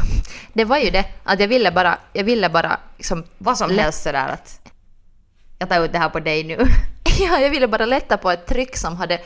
det 0.54 0.66
var 0.66 0.78
ju 0.78 0.90
det, 0.90 1.06
att 1.24 1.40
jag 1.40 1.48
ville 1.48 1.72
bara, 1.72 1.98
jag 2.14 2.24
ville 2.24 2.50
bara 2.50 2.80
liksom 2.98 3.24
Vad 3.38 3.58
som 3.58 3.70
helst 3.70 4.04
sådär 4.04 4.30
att 4.30 4.60
jag 5.60 5.70
tar 5.70 5.86
ut 5.86 5.92
det 5.92 5.98
här 6.00 6.10
på 6.10 6.20
dig 6.20 6.44
nu. 6.44 6.58
Ja, 7.30 7.40
jag 7.40 7.50
ville 7.50 7.68
bara 7.68 7.86
lätta 7.86 8.18
på 8.18 8.32
ett 8.32 8.46
tryck 8.46 8.78
som 8.78 8.96
hade 8.96 9.20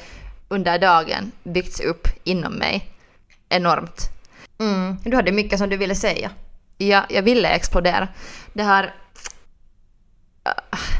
under 0.47 0.79
dagen 0.79 1.31
byggts 1.43 1.79
upp 1.79 2.07
inom 2.23 2.53
mig 2.53 2.89
enormt. 3.49 4.09
Mm. 4.59 4.97
Du 5.03 5.15
hade 5.15 5.31
mycket 5.31 5.59
som 5.59 5.69
du 5.69 5.77
ville 5.77 5.95
säga. 5.95 6.31
Ja, 6.77 7.05
jag 7.09 7.21
ville 7.21 7.49
explodera. 7.49 8.07
Det 8.53 8.63
här... 8.63 8.93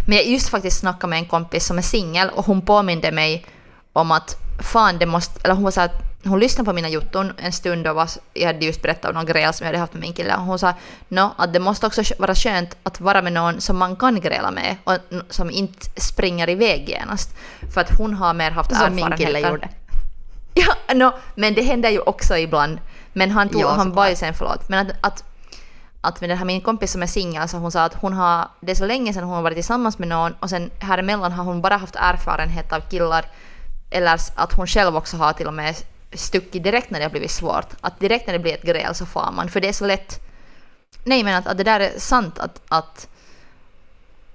Men 0.08 0.18
jag 0.18 0.26
just 0.28 0.50
faktiskt 0.50 0.80
snackade 0.80 1.10
med 1.10 1.20
en 1.20 1.26
kompis 1.26 1.66
som 1.66 1.78
är 1.78 1.82
singel 1.82 2.30
och 2.30 2.46
hon 2.46 2.62
påminde 2.62 3.12
mig 3.12 3.46
om 3.94 4.12
att 4.12 4.36
fan 4.72 4.98
det 4.98 5.06
måste... 5.06 5.42
Eller 5.44 5.56
hon 5.56 5.72
så 5.72 5.82
här, 5.82 5.92
hon 6.26 6.40
lyssnade 6.40 6.66
på 6.66 6.74
mina 6.74 6.90
jutton 6.90 7.34
en 7.38 7.52
stund 7.52 7.88
och 7.88 7.96
var, 7.96 8.10
jag 8.34 8.48
hade 8.48 8.66
just 8.66 8.82
berättat 8.82 9.10
om 9.10 9.16
någon 9.16 9.26
gräl 9.26 9.54
som 9.54 9.66
jag 9.66 9.68
hade 9.68 9.78
haft 9.78 9.94
med 9.94 10.02
min 10.02 10.14
kille 10.14 10.36
och 10.36 10.42
hon 10.42 10.60
sa 10.60 10.74
no, 11.08 11.32
att 11.38 11.54
det 11.54 11.60
måste 11.60 11.88
också 11.88 12.02
vara 12.20 12.36
skönt 12.36 12.78
att 12.84 13.02
vara 13.02 13.22
med 13.22 13.34
någon 13.34 13.62
som 13.62 13.78
man 13.78 13.96
kan 13.96 14.20
gräla 14.20 14.52
med 14.52 14.76
och 14.84 14.98
som 15.30 15.52
inte 15.52 16.02
springer 16.02 16.50
iväg 16.50 16.90
genast. 16.90 17.36
För 17.74 17.82
att 17.82 17.98
hon 17.98 18.14
har 18.14 18.34
mer 18.34 18.52
haft 18.52 18.76
Som 18.76 18.96
min 18.96 19.06
erfarenheter. 19.06 19.34
kille 19.34 19.50
gjorde. 19.50 19.70
Ja, 20.58 20.94
no, 20.94 21.12
men 21.36 21.54
det 21.54 21.62
händer 21.62 21.90
ju 21.90 22.00
också 22.00 22.38
ibland. 22.38 22.80
Men 23.14 23.32
han, 23.32 23.50
tog, 23.50 23.62
Ja, 23.62 23.74
han 23.74 23.92
var 23.92 24.10
ju 24.10 24.16
sen 24.16 24.34
förlåt. 24.34 24.70
Men 24.70 24.88
att, 24.88 24.96
att, 25.02 25.24
att 26.02 26.22
med 26.22 26.30
den 26.30 26.38
här 26.38 26.46
min 26.46 26.62
kompis 26.62 26.92
som 26.92 27.04
är 27.04 27.08
singel 27.08 27.50
så 27.50 27.58
hon 27.58 27.72
sa 27.72 27.84
att 27.84 27.94
hon 27.94 28.14
har, 28.14 28.48
det 28.62 28.72
är 28.72 28.76
så 28.76 28.86
länge 28.86 29.14
sedan 29.14 29.24
hon 29.24 29.36
har 29.36 29.42
varit 29.42 29.58
tillsammans 29.58 30.00
med 30.00 30.08
någon 30.08 30.34
och 30.40 30.50
sen 30.50 30.72
här 30.80 30.98
emellan 30.98 31.32
har 31.32 31.44
hon 31.44 31.62
bara 31.62 31.78
haft 31.78 31.96
erfarenhet 31.96 32.74
av 32.74 32.80
killar 32.80 33.26
eller 33.90 34.20
att 34.36 34.54
hon 34.54 34.68
själv 34.68 34.98
också 34.98 35.18
har 35.18 35.34
till 35.34 35.48
och 35.48 35.54
med 35.54 35.76
stuckit 36.18 36.64
direkt 36.64 36.90
när 36.90 37.00
det 37.00 37.06
har 37.06 37.12
blivit 37.12 37.32
svårt. 37.32 37.68
Att 37.82 38.00
direkt 38.00 38.28
när 38.28 38.34
det 38.34 38.40
blir 38.40 38.54
ett 38.54 38.64
gräl 38.64 38.96
så 38.96 39.06
far 39.06 39.32
man. 39.32 39.50
För 39.50 39.62
det 39.62 39.68
är 39.68 39.74
så 39.74 39.86
lätt. 39.86 40.20
Nej 41.04 41.24
men 41.24 41.36
att, 41.36 41.48
att 41.48 41.58
det 41.58 41.64
där 41.64 41.80
är 41.80 42.00
sant 42.00 42.40
att, 42.40 42.62
att 42.68 43.08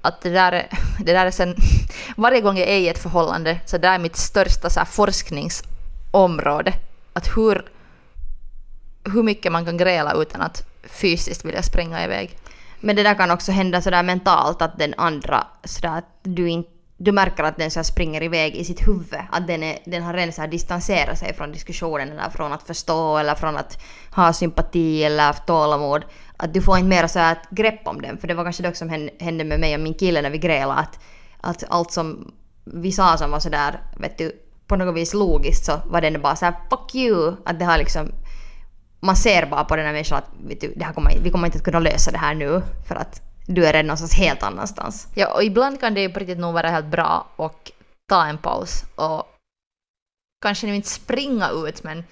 att 0.03 0.21
det 0.21 0.31
där, 0.31 0.53
är- 0.53 0.69
det 1.05 1.13
där 1.13 1.27
är 1.27 1.31
sen... 1.31 1.57
Varje 2.17 2.41
gång 2.41 2.59
jag 2.59 2.69
är 2.69 2.77
i 2.77 2.89
ett 2.89 3.03
förhållande 3.03 3.61
så 3.67 3.77
det 3.79 3.89
där 3.89 3.95
är 3.95 3.99
mitt 3.99 4.17
största 4.17 4.71
så 4.71 4.81
här, 4.81 4.87
forskningsområde. 4.87 6.73
Att 7.13 7.37
hur, 7.37 7.71
hur 9.05 9.23
mycket 9.23 9.53
man 9.53 9.65
kan 9.65 9.77
gräla 9.77 10.13
utan 10.13 10.41
att 10.41 10.67
fysiskt 10.85 11.45
vilja 11.45 11.63
springa 11.63 12.05
iväg. 12.05 12.39
Men 12.81 12.97
det 12.97 13.03
där 13.03 13.15
kan 13.15 13.31
också 13.31 13.53
hända 13.53 13.83
sådär 13.83 14.03
mentalt 14.03 14.63
att 14.63 14.79
den 14.79 14.95
andra 14.97 15.47
sådär 15.65 15.99
att 15.99 16.19
du 16.23 16.49
inte 16.49 16.71
du 17.03 17.13
märker 17.13 17.45
att 17.45 17.57
den 17.57 17.71
så 17.71 17.85
springer 17.85 18.23
iväg 18.23 18.57
i 18.57 18.65
sitt 18.65 18.89
huvud. 18.89 19.21
Att 19.31 19.47
den, 19.47 19.63
är, 19.63 19.79
den 19.85 20.03
har 20.03 20.15
redan 20.15 20.33
så 20.33 20.47
distanserat 20.47 21.19
sig 21.19 21.35
från 21.35 21.53
diskussionen 21.53 22.09
eller 22.13 22.31
från 22.31 22.53
att 22.53 22.63
förstå 22.63 23.19
eller 23.19 23.35
från 23.35 23.57
att 23.57 23.83
ha 24.15 24.33
sympati 24.33 25.05
eller 25.05 25.33
tålamod. 25.33 26.05
Att 26.37 26.55
du 26.55 26.63
får 26.63 26.77
inte 26.77 26.89
mer 26.89 27.07
så 27.07 27.19
här 27.19 27.33
ett 27.33 27.51
grepp 27.51 27.87
om 27.87 28.03
den. 28.03 28.19
För 28.19 28.29
det 28.29 28.35
var 28.35 28.45
kanske 28.45 28.63
det 28.63 28.75
som 28.77 28.89
hände- 28.89 29.13
hände 29.21 29.45
med 29.45 29.61
mig 29.61 29.75
och 29.75 29.81
min 29.81 29.95
kille 29.95 30.23
när 30.23 30.31
vi 30.31 30.39
grälade. 30.39 30.81
Att, 30.81 30.99
att 31.41 31.65
allt 31.69 31.93
som 31.93 32.33
vi 32.65 32.93
sa 32.93 33.17
som 33.17 33.31
var 33.31 33.41
sådär, 33.41 33.81
vet 33.97 34.19
du, 34.19 34.33
på 34.67 34.77
något 34.77 34.97
vis 34.97 35.15
logiskt 35.15 35.65
så 35.65 35.81
var 35.87 36.01
den 36.01 36.23
bara 36.23 36.37
så 36.37 36.45
här 36.45 36.55
fuck 36.71 36.95
you. 36.95 37.37
Att 37.45 37.59
det 37.59 37.65
har 37.65 37.79
liksom 37.79 38.13
man 39.01 39.17
ser 39.17 39.47
bara 39.47 39.65
på 39.65 39.77
den 39.77 39.87
här 39.87 39.93
människan 39.93 40.19
att 40.19 40.31
vet 40.49 40.61
du, 40.61 40.73
det 40.77 40.85
här 40.85 40.93
kommer, 40.93 41.19
vi 41.23 41.31
kommer 41.31 41.47
inte 41.47 41.59
att 41.59 41.65
kunna 41.65 41.79
lösa 41.79 42.11
det 42.11 42.19
här 42.19 42.35
nu 42.35 42.63
för 42.89 42.95
att 42.95 43.30
du 43.55 43.67
är 43.67 43.73
redan 43.73 43.87
någonstans 43.87 44.15
helt 44.15 44.43
annanstans. 44.43 45.09
Ja, 45.15 45.35
och 45.35 45.45
ibland 45.45 45.81
kan 45.81 45.95
det 45.95 46.01
ju 46.01 46.09
på 46.09 46.19
riktigt 46.19 46.39
nog 46.39 46.55
vara 46.55 46.71
helt 46.71 46.87
bra 46.87 47.27
och 47.37 47.71
ta 48.09 48.27
en 48.27 48.39
paus 48.39 48.85
och 48.95 49.25
kanske 50.43 50.69
inte 50.75 50.89
springa 50.89 51.49
ut 51.51 51.83
men 51.83 52.05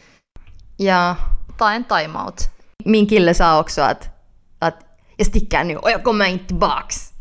Ja, 0.76 1.16
ta 1.58 1.70
en 1.72 1.84
timeout. 1.84 2.40
min 2.84 3.06
kille 3.08 3.34
sa 3.34 3.60
också 3.60 3.82
att, 3.82 4.08
att 4.58 4.76
jag 5.16 5.26
sticker 5.26 5.64
nu 5.64 5.76
och 5.76 5.90
jag 5.90 6.04
kommer 6.04 6.26
inte 6.26 6.46
tillbaks. 6.46 7.12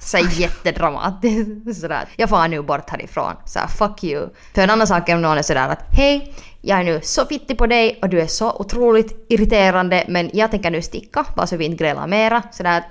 Så 0.00 0.18
jättedramatiskt. 0.18 1.80
Sådär. 1.80 2.08
Jag 2.16 2.28
far 2.28 2.48
nu 2.48 2.62
bort 2.62 2.90
härifrån. 2.90 3.32
Så 3.46 3.60
fuck 3.78 4.04
you. 4.04 4.28
För 4.54 4.62
en 4.62 4.70
annan 4.70 4.86
sak 4.86 5.08
är 5.08 5.14
om 5.14 5.22
någon 5.22 5.38
är 5.38 5.42
sådär 5.42 5.68
att 5.68 5.84
hej, 5.96 6.34
jag 6.60 6.78
är 6.78 6.84
nu 6.84 7.00
så 7.02 7.26
fittig 7.26 7.58
på 7.58 7.66
dig 7.66 7.98
och 8.02 8.08
du 8.08 8.20
är 8.20 8.26
så 8.26 8.52
otroligt 8.52 9.26
irriterande 9.28 10.04
men 10.08 10.30
jag 10.32 10.50
tänker 10.50 10.70
nu 10.70 10.82
sticka 10.82 11.26
bara 11.36 11.46
så 11.46 11.56
vi 11.56 11.64
inte 11.64 11.84
grälar 11.84 12.06
mera. 12.06 12.42
Sådär 12.52 12.84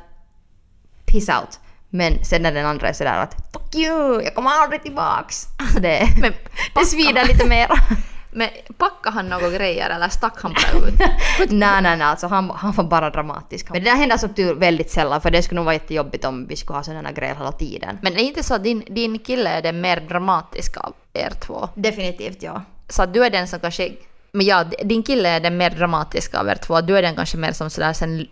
piss 1.14 1.30
out. 1.30 1.60
Men 1.90 2.26
sen 2.26 2.42
när 2.42 2.52
den 2.52 2.66
andra 2.66 2.90
är 2.90 2.94
sådär 2.94 3.18
att 3.18 3.36
fuck 3.54 3.76
you, 3.76 4.24
jag 4.24 4.36
kommer 4.36 4.50
aldrig 4.50 4.84
tillbaks. 4.84 5.48
Det, 5.82 6.08
Men 6.22 6.34
det 6.76 6.86
svider 6.86 7.28
lite 7.28 7.46
mera. 7.46 7.76
Men 8.36 8.50
packade 8.78 9.16
han 9.16 9.30
några 9.30 9.50
grejer 9.50 9.90
eller 9.90 10.10
stack 10.10 10.42
han 10.42 10.54
bara 10.54 10.88
ut? 10.88 11.00
nej, 11.52 11.82
nej, 11.82 11.98
nej, 11.98 12.02
alltså 12.02 12.28
han, 12.28 12.50
han 12.50 12.72
var 12.72 12.84
bara 12.84 13.10
dramatisk. 13.10 13.70
Men 13.70 13.84
det 13.84 13.90
där 13.90 13.98
händer 13.98 14.18
som 14.18 14.34
tur 14.34 14.56
väldigt 14.56 14.92
sällan 14.92 15.22
för 15.22 15.32
det 15.32 15.44
skulle 15.44 15.56
nog 15.56 15.66
vara 15.66 15.76
jättejobbigt 15.76 16.26
om 16.26 16.48
vi 16.48 16.56
skulle 16.56 16.78
ha 16.78 16.84
sådana 16.84 17.12
grejer 17.12 17.36
hela 17.36 17.52
tiden. 17.52 17.98
Men 18.02 18.14
är 18.14 18.18
det 18.18 18.24
inte 18.24 18.44
så 18.44 18.56
att 18.56 18.64
din, 18.64 18.84
din 18.90 19.20
kille 19.20 19.50
är 19.50 19.62
den 19.62 19.82
mer 19.82 20.00
dramatiska 20.00 20.80
av 20.80 20.94
er 21.14 21.30
två? 21.30 21.70
Definitivt 21.76 22.44
ja. 22.44 22.62
Så 22.90 23.04
att 23.04 23.14
du 23.14 23.26
är 23.26 23.30
den 23.30 23.48
som 23.48 23.60
kanske... 23.60 23.92
Men 24.32 24.46
ja, 24.46 24.64
din 24.84 25.04
kille 25.04 25.30
är 25.30 25.40
den 25.40 25.58
mer 25.58 25.70
dramatiska 25.70 26.40
av 26.40 26.48
er 26.48 26.56
två. 26.56 26.82
Du 26.82 26.98
är 26.98 27.02
den 27.02 27.16
kanske 27.16 27.38
mer 27.38 27.52
som 27.52 27.70
sådär 27.70 27.94
sen 27.94 28.28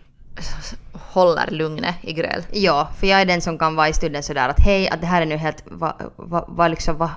håller 0.92 1.50
lugnet 1.50 1.94
i 2.00 2.12
gräl. 2.12 2.42
Ja, 2.52 2.88
för 2.98 3.06
jag 3.06 3.20
är 3.20 3.24
den 3.24 3.40
som 3.40 3.58
kan 3.58 3.76
vara 3.76 3.88
i 3.88 3.92
stunden 3.92 4.22
sådär 4.22 4.48
att 4.48 4.60
hej, 4.60 4.88
att 4.88 5.00
det 5.00 5.06
här 5.06 5.22
är 5.22 5.26
nu 5.26 5.36
helt, 5.36 5.62
vad 5.64 5.94
va, 6.16 6.44
va, 6.48 6.68
liksom, 6.68 6.96
va, 6.96 7.10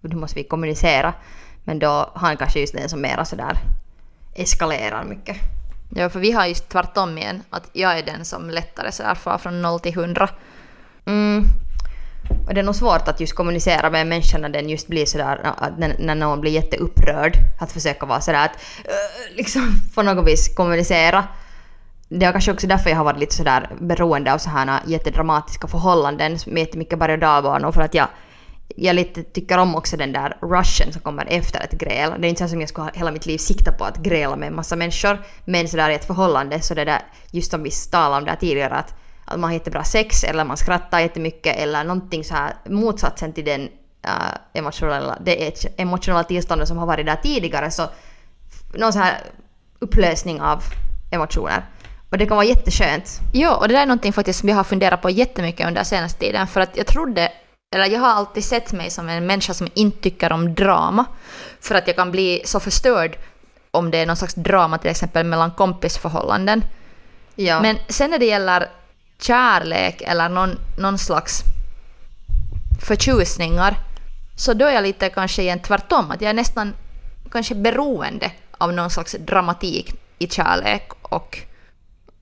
nu 0.00 0.16
måste 0.16 0.38
vi 0.38 0.44
kommunicera. 0.44 1.14
Men 1.64 1.78
då 1.78 2.10
han 2.14 2.36
kanske 2.36 2.60
just 2.60 2.74
den 2.74 2.88
som 2.88 3.00
mera 3.00 3.24
sådär 3.24 3.58
eskalerar 4.34 5.04
mycket. 5.04 5.36
Ja, 5.96 6.10
för 6.10 6.20
vi 6.20 6.32
har 6.32 6.46
just 6.46 6.68
tvärtom 6.68 7.18
igen. 7.18 7.42
Att 7.50 7.70
jag 7.72 7.98
är 7.98 8.02
den 8.02 8.24
som 8.24 8.50
lättare 8.50 8.92
sådär 8.92 9.14
far 9.14 9.38
från 9.38 9.62
0 9.62 9.80
till 9.80 9.92
100. 9.92 10.28
Mm. 11.06 11.44
Och 12.46 12.54
det 12.54 12.60
är 12.60 12.64
nog 12.64 12.74
svårt 12.74 13.08
att 13.08 13.20
just 13.20 13.34
kommunicera 13.34 13.90
med 13.90 14.00
en 14.00 14.08
människa 14.08 14.38
när 14.38 14.48
den 14.48 14.68
just 14.68 14.88
blir 14.88 15.06
sådär, 15.06 15.54
när, 15.78 15.96
när 15.98 16.14
någon 16.14 16.40
blir 16.40 16.52
jätteupprörd. 16.52 17.36
Att 17.60 17.72
försöka 17.72 18.06
vara 18.06 18.20
sådär 18.20 18.44
att 18.44 18.50
uh, 18.84 19.36
liksom 19.36 19.80
på 19.94 20.02
något 20.02 20.26
vis 20.26 20.54
kommunicera. 20.54 21.24
Det 22.08 22.26
är 22.26 22.32
kanske 22.32 22.52
också 22.52 22.66
därför 22.66 22.90
jag 22.90 22.96
har 22.96 23.04
varit 23.04 23.18
lite 23.18 23.34
sådär 23.34 23.70
beroende 23.80 24.32
av 24.32 24.38
så 24.38 24.50
här 24.50 24.80
jättedramatiska 24.86 25.66
förhållanden 25.66 26.38
med 26.46 26.60
jättemycket 26.60 26.98
berg 26.98 27.12
och 27.12 27.18
dalbanor 27.18 27.72
för 27.72 27.80
att 27.80 27.94
jag 27.94 28.08
jag 28.76 28.96
lite 28.96 29.22
tycker 29.22 29.58
om 29.58 29.74
också 29.74 29.96
den 29.96 30.12
där 30.12 30.36
rushen 30.42 30.92
som 30.92 31.02
kommer 31.02 31.26
efter 31.28 31.60
ett 31.60 31.72
gräl. 31.72 32.12
Det 32.18 32.26
är 32.26 32.28
inte 32.28 32.42
så 32.42 32.48
som 32.48 32.60
jag 32.60 32.68
skulle 32.68 32.84
ha 32.84 32.92
hela 32.94 33.10
mitt 33.10 33.26
liv 33.26 33.38
sikta 33.38 33.72
på 33.72 33.84
att 33.84 33.96
gräla 33.96 34.36
med 34.36 34.46
en 34.46 34.56
massa 34.56 34.76
människor. 34.76 35.18
Men 35.44 35.68
sådär 35.68 35.90
i 35.90 35.94
ett 35.94 36.04
förhållande 36.04 36.60
så 36.60 36.74
det 36.74 36.84
där, 36.84 37.00
just 37.30 37.50
som 37.50 37.62
vi 37.62 37.70
talade 37.90 38.16
om 38.16 38.24
där 38.24 38.36
tidigare 38.36 38.74
att, 38.74 38.94
att 39.24 39.40
man 39.40 39.50
har 39.50 39.52
jättebra 39.52 39.84
sex 39.84 40.24
eller 40.24 40.44
man 40.44 40.56
skrattar 40.56 41.00
jättemycket 41.00 41.56
eller 41.56 41.84
någonting 41.84 42.24
så 42.24 42.34
här 42.34 42.54
motsatsen 42.68 43.32
till 43.32 43.44
den 43.44 43.60
uh, 44.06 44.34
emotionella, 44.52 45.18
det 45.24 45.64
emotionella 45.76 46.24
tillståndet 46.24 46.68
som 46.68 46.78
har 46.78 46.86
varit 46.86 47.06
där 47.06 47.16
tidigare 47.16 47.70
så 47.70 47.88
någon 48.74 48.92
så 48.92 48.98
här 48.98 49.14
upplösning 49.78 50.40
av 50.40 50.62
emotioner. 51.10 51.64
Och 52.14 52.18
det 52.18 52.26
kan 52.26 52.36
vara 52.36 52.46
jätteskönt. 52.46 53.20
Ja, 53.32 53.56
och 53.56 53.68
det 53.68 53.74
där 53.74 53.82
är 53.82 53.86
någonting 53.86 54.12
faktiskt 54.12 54.40
som 54.40 54.48
jag 54.48 54.56
har 54.56 54.64
funderat 54.64 55.02
på 55.02 55.10
jättemycket 55.10 55.66
under 55.66 55.84
senaste 55.84 56.18
tiden 56.18 56.46
för 56.46 56.60
att 56.60 56.76
jag 56.76 56.86
trodde 56.86 57.32
eller 57.74 57.86
jag 57.86 58.00
har 58.00 58.08
alltid 58.08 58.44
sett 58.44 58.72
mig 58.72 58.90
som 58.90 59.08
en 59.08 59.26
människa 59.26 59.54
som 59.54 59.68
inte 59.74 60.02
tycker 60.02 60.32
om 60.32 60.54
drama. 60.54 61.04
För 61.60 61.74
att 61.74 61.86
jag 61.86 61.96
kan 61.96 62.10
bli 62.10 62.42
så 62.44 62.60
förstörd 62.60 63.16
om 63.70 63.90
det 63.90 63.98
är 63.98 64.06
någon 64.06 64.16
slags 64.16 64.34
drama 64.34 64.78
till 64.78 64.90
exempel 64.90 65.26
mellan 65.26 65.50
kompisförhållanden. 65.50 66.64
Ja. 67.34 67.60
Men 67.60 67.76
sen 67.88 68.10
när 68.10 68.18
det 68.18 68.26
gäller 68.26 68.68
kärlek 69.20 70.02
eller 70.02 70.28
någon, 70.28 70.58
någon 70.78 70.98
slags 70.98 71.42
förtjusningar 72.86 73.76
så 74.36 74.54
då 74.54 74.66
är 74.66 74.74
jag 74.74 74.82
lite 74.82 75.08
kanske 75.08 75.42
igen 75.42 75.60
tvärtom. 75.60 76.10
Att 76.10 76.20
jag 76.20 76.30
är 76.30 76.34
nästan 76.34 76.74
kanske 77.32 77.54
beroende 77.54 78.30
av 78.58 78.72
någon 78.72 78.90
slags 78.90 79.16
dramatik 79.18 79.94
i 80.18 80.28
kärlek 80.28 80.90
och 81.02 81.46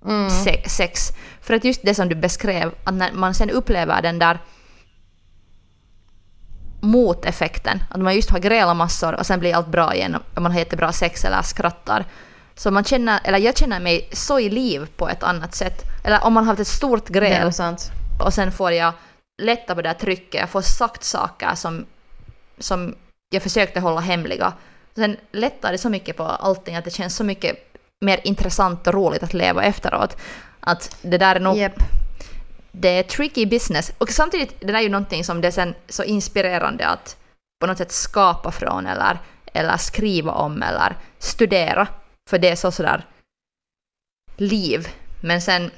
mm. 0.07 0.31
sex. 0.67 1.13
För 1.41 1.55
att 1.55 1.65
just 1.65 1.83
det 1.83 1.95
som 1.95 2.09
du 2.09 2.15
beskrev, 2.15 2.75
att 2.85 2.95
när 2.95 3.13
man 3.13 3.35
sen 3.35 3.51
upplever 3.51 4.03
den 4.03 4.19
där 4.19 4.39
moteffekten. 6.83 7.83
Att 7.91 8.01
man 8.01 8.15
just 8.15 8.31
har 8.31 8.39
grälat 8.39 8.77
massor 8.77 9.15
och 9.15 9.27
sen 9.27 9.41
blir 9.41 9.55
allt 9.55 9.67
bra 9.67 9.95
igen 9.95 10.15
och 10.35 10.43
man 10.43 10.53
har 10.53 10.59
jättebra 10.59 10.93
sex 10.93 11.25
eller 11.25 11.43
skrattar. 11.43 12.05
Så 12.55 12.71
man 12.71 12.85
känner, 12.85 13.21
eller 13.25 13.39
jag 13.39 13.57
känner 13.57 13.81
mig 13.81 14.09
så 14.13 14.39
i 14.39 14.51
liv 14.51 14.89
på 14.97 15.09
ett 15.09 15.23
annat 15.23 15.55
sätt. 15.55 15.83
Eller 16.05 16.25
om 16.25 16.33
man 16.33 16.45
har 16.45 16.53
haft 16.53 16.61
ett 16.61 16.67
stort 16.67 17.09
gräl 17.09 17.53
och 18.25 18.35
sen 18.35 18.53
får 18.53 18.73
jag 18.73 18.93
lätta 19.43 19.75
på 19.75 19.83
det 19.83 19.89
där 19.89 19.95
trycket, 19.95 20.41
jag 20.41 20.51
får 20.51 20.61
sagt 20.61 21.05
saker 21.05 21.55
som, 21.55 21.87
som 22.59 22.95
jag 23.31 23.43
försökte 23.43 23.81
hålla 23.81 24.01
hemliga. 24.01 24.53
Sen 24.95 25.17
lättar 25.33 25.73
det 25.73 25.79
så 25.79 25.89
mycket 25.89 26.17
på 26.17 26.23
allting 26.23 26.77
att 26.77 26.85
det 26.85 26.91
känns 26.91 27.17
så 27.17 27.25
mycket 27.25 27.72
mer 28.03 28.21
intressant 28.25 28.87
och 28.87 28.95
roligt 28.95 29.23
att 29.23 29.35
leva 29.35 29.63
efteråt. 29.63 30.17
Att 30.61 30.97
det 31.03 31.19
där 31.19 31.37
är 31.37 31.41
nog... 31.41 31.57
Yep 31.57 31.83
det 32.73 32.89
är 32.89 33.03
tricky 33.03 33.47
business. 33.47 33.93
Och 33.99 34.09
samtidigt, 34.09 34.55
det 34.61 34.73
är 34.73 34.81
ju 34.81 34.89
någonting 34.89 35.25
som 35.25 35.41
det 35.41 35.49
är 35.49 35.53
sen 35.53 35.75
så 35.89 36.03
inspirerande 36.03 36.87
att 36.87 37.17
på 37.61 37.67
något 37.67 37.79
sätt 37.79 37.93
skapa 37.93 38.51
från 38.51 38.87
eller, 38.87 39.19
eller 39.53 39.77
skriva 39.77 40.33
om 40.33 40.63
eller 40.63 40.97
studera. 41.19 41.87
För 42.31 42.39
det 42.39 42.49
är 42.49 42.57
så 42.57 42.71
sådär 42.71 43.05
liv. 44.37 44.89
Men 45.21 45.41
sen 45.41 45.71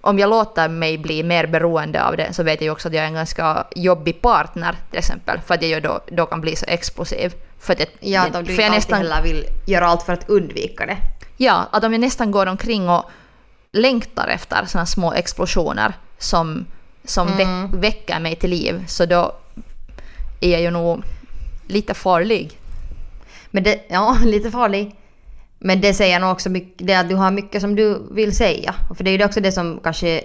om 0.00 0.18
jag 0.18 0.30
låter 0.30 0.68
mig 0.68 0.98
bli 0.98 1.22
mer 1.22 1.46
beroende 1.46 2.04
av 2.04 2.16
det 2.16 2.32
så 2.32 2.42
vet 2.42 2.60
jag 2.60 2.64
ju 2.64 2.70
också 2.70 2.88
att 2.88 2.94
jag 2.94 3.04
är 3.04 3.08
en 3.08 3.14
ganska 3.14 3.66
jobbig 3.76 4.22
partner 4.22 4.76
till 4.90 4.98
exempel. 4.98 5.40
För 5.40 5.54
att 5.54 5.62
jag 5.62 5.82
då, 5.82 6.00
då 6.06 6.26
kan 6.26 6.40
bli 6.40 6.56
så 6.56 6.66
explosiv. 6.68 7.34
För 7.58 7.72
att 7.72 7.80
jag, 7.80 7.88
ja, 8.00 8.26
att 8.26 8.46
du 8.46 8.54
för 8.54 8.62
jag 8.62 8.70
nästan 8.70 8.98
heller 8.98 9.22
vill 9.22 9.44
göra 9.66 9.86
allt 9.86 10.02
för 10.02 10.12
att 10.12 10.28
undvika 10.28 10.86
det. 10.86 10.96
Ja, 11.36 11.68
att 11.72 11.82
jag 11.82 12.00
nästan 12.00 12.30
går 12.30 12.46
omkring 12.46 12.88
och 12.88 13.10
längtar 13.72 14.28
efter 14.28 14.64
sådana 14.66 14.86
små 14.86 15.12
explosioner 15.12 15.92
som, 16.18 16.66
som 17.04 17.28
mm. 17.28 17.70
väck, 17.70 17.84
väcker 17.84 18.20
mig 18.20 18.36
till 18.36 18.50
liv 18.50 18.84
så 18.86 19.06
då 19.06 19.32
är 20.40 20.50
jag 20.50 20.60
ju 20.60 20.70
nog 20.70 21.02
lite 21.66 21.94
farlig. 21.94 22.58
Men 23.50 23.62
det, 23.62 23.80
ja, 23.88 24.16
lite 24.24 24.50
farlig. 24.50 24.94
Men 25.58 25.80
det 25.80 25.94
säger 25.94 26.20
nog 26.20 26.32
också 26.32 26.50
mycket, 26.50 26.86
det 26.86 26.94
att 26.94 27.08
du 27.08 27.14
har 27.14 27.30
mycket 27.30 27.60
som 27.60 27.76
du 27.76 28.02
vill 28.10 28.36
säga. 28.36 28.74
För 28.96 29.04
det 29.04 29.10
är 29.10 29.18
ju 29.18 29.24
också 29.24 29.40
det 29.40 29.52
som 29.52 29.80
kanske 29.82 30.08
är 30.08 30.20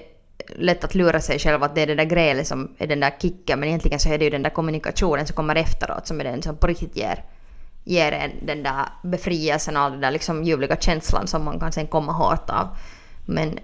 lätt 0.47 0.83
att 0.83 0.95
lura 0.95 1.19
sig 1.19 1.39
själv 1.39 1.63
att 1.63 1.75
det 1.75 1.81
är 1.81 1.87
det 1.87 1.95
där 1.95 2.03
grälet 2.03 2.47
som 2.47 2.75
är 2.77 2.87
den 2.87 2.99
där 2.99 3.13
kicken 3.21 3.59
men 3.59 3.69
egentligen 3.69 3.99
så 3.99 4.09
är 4.09 4.17
det 4.17 4.23
ju 4.23 4.31
den 4.31 4.43
där 4.43 4.49
kommunikationen 4.49 5.27
som 5.27 5.35
kommer 5.35 5.55
efteråt 5.55 6.07
som 6.07 6.19
är 6.19 6.23
den 6.23 6.41
som 6.41 6.57
på 6.57 6.67
riktigt 6.67 6.97
ger, 6.97 7.23
ger 7.83 8.11
en 8.11 8.31
den 8.45 8.63
där 8.63 8.85
befrielsen 9.03 9.77
och 9.77 9.91
den 9.91 10.01
där 10.01 10.11
liksom 10.11 10.43
ljuvliga 10.43 10.75
känslan 10.75 11.27
som 11.27 11.45
man 11.45 11.59
kan 11.59 11.71
sen 11.71 11.87
komma 11.87 12.11
hårt 12.11 12.49
av. 12.49 12.67
Men 13.25 13.59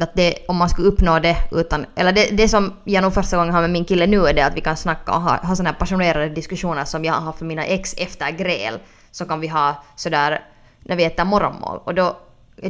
att 0.00 0.14
det, 0.14 0.34
om 0.48 0.56
man 0.56 0.68
skulle 0.68 0.88
uppnå 0.88 1.18
det 1.18 1.36
utan... 1.52 1.86
Eller 1.94 2.12
det, 2.12 2.28
det 2.30 2.48
som 2.48 2.72
jag 2.84 3.02
nog 3.02 3.14
första 3.14 3.36
gången 3.36 3.54
har 3.54 3.60
med 3.60 3.70
min 3.70 3.84
kille 3.84 4.06
nu 4.06 4.26
är 4.26 4.34
det 4.34 4.42
att 4.42 4.56
vi 4.56 4.60
kan 4.60 4.76
snacka 4.76 5.12
och 5.12 5.20
ha, 5.20 5.36
ha 5.36 5.56
sådana 5.56 5.70
här 5.70 5.78
passionerade 5.78 6.28
diskussioner 6.28 6.84
som 6.84 7.04
jag 7.04 7.12
har 7.12 7.20
haft 7.20 7.40
med 7.40 7.48
mina 7.48 7.64
ex 7.64 7.94
efter 7.98 8.30
gräl. 8.30 8.78
Så 9.10 9.24
kan 9.24 9.40
vi 9.40 9.48
ha 9.48 9.82
sådär 9.96 10.44
när 10.80 10.96
vi 10.96 11.04
äter 11.04 11.24
morgonmål. 11.24 11.80
Och 11.84 11.94
då 11.94 12.16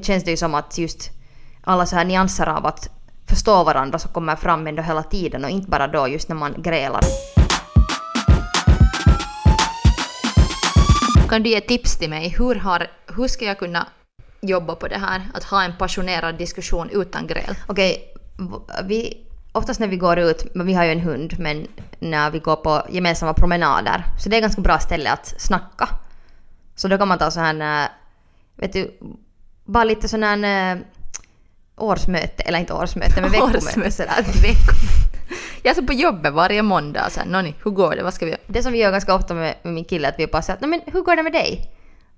känns 0.03 0.25
det 0.25 0.31
ju 0.31 0.37
som 0.37 0.55
att 0.55 0.79
just 0.79 1.11
alla 1.65 1.87
så 1.87 1.97
här 1.97 2.05
nyanser 2.05 2.47
av 2.47 2.67
att 2.67 2.91
förstå 3.27 3.65
varandra 3.65 3.99
så 3.99 4.09
kommer 4.09 4.37
fram 4.37 4.67
ändå 4.67 4.83
hela 4.83 5.03
tiden 5.03 5.45
och 5.45 5.51
inte 5.51 5.71
bara 5.71 5.87
då 5.87 6.09
just 6.09 6.29
när 6.29 6.37
man 6.37 6.55
grälar. 6.63 7.03
Kan 11.31 11.43
du 11.43 11.51
ge 11.51 11.61
tips 11.61 11.97
till 11.97 12.11
mig? 12.11 12.35
Hur, 12.39 12.55
har, 12.55 12.87
hur 13.17 13.29
ska 13.29 13.45
jag 13.45 13.59
kunna 13.59 13.87
jobba 14.41 14.75
på 14.75 14.89
det 14.89 14.99
här, 14.99 15.23
att 15.35 15.45
ha 15.45 15.63
en 15.63 15.77
passionerad 15.79 16.39
diskussion 16.39 16.91
utan 16.91 17.27
gräl? 17.27 17.55
Okej, 17.67 18.15
vi, 18.85 19.27
oftast 19.53 19.81
när 19.81 19.89
vi 19.89 19.97
går 19.97 20.19
ut, 20.19 20.47
vi 20.55 20.75
har 20.75 20.85
ju 20.85 20.93
en 20.93 21.01
hund, 21.01 21.35
men 21.39 21.67
när 21.99 22.31
vi 22.31 22.39
går 22.39 22.57
på 22.57 22.83
gemensamma 22.91 23.35
promenader, 23.35 24.05
så 24.19 24.29
det 24.29 24.37
är 24.37 24.41
ganska 24.41 24.61
bra 24.61 24.79
ställe 24.79 25.11
att 25.13 25.35
snacka. 25.41 25.89
Så 26.75 26.89
då 26.89 26.99
kan 26.99 27.09
man 27.09 27.19
ta 27.19 27.31
så 27.31 27.41
här, 27.41 27.89
vet 28.57 28.73
du, 28.73 28.99
bara 29.65 29.85
lite 29.85 30.09
sån 30.09 30.23
här 30.23 30.75
eh, 30.75 30.83
årsmöte, 31.77 32.43
eller 32.43 32.59
inte 32.59 32.73
årsmöte, 32.73 33.21
men 33.21 33.31
veckomöte 33.33 33.91
sådär. 33.91 34.25
Jag 35.63 35.71
är 35.71 35.75
så 35.75 35.87
på 35.87 35.93
jobbet 35.93 36.33
varje 36.33 36.63
måndag 36.63 37.11
så 37.11 37.21
här, 37.21 37.55
hur 37.65 37.71
går 37.71 37.97
det, 37.97 38.03
vad 38.03 38.15
ska 38.15 38.25
vi 38.25 38.31
göra? 38.31 38.41
Det 38.47 38.63
som 38.63 38.73
vi 38.73 38.79
gör 38.79 38.91
ganska 38.91 39.15
ofta 39.15 39.35
med, 39.35 39.55
med 39.63 39.75
min 39.75 39.85
kille, 39.85 40.09
är 40.09 40.13
att 40.13 40.19
vi 40.19 40.27
bara 40.27 40.43
säger 40.43 40.57
att 40.57 40.69
men 40.69 40.81
hur 40.87 41.03
går 41.03 41.17
det 41.17 41.23
med 41.23 41.33
dig? 41.33 41.71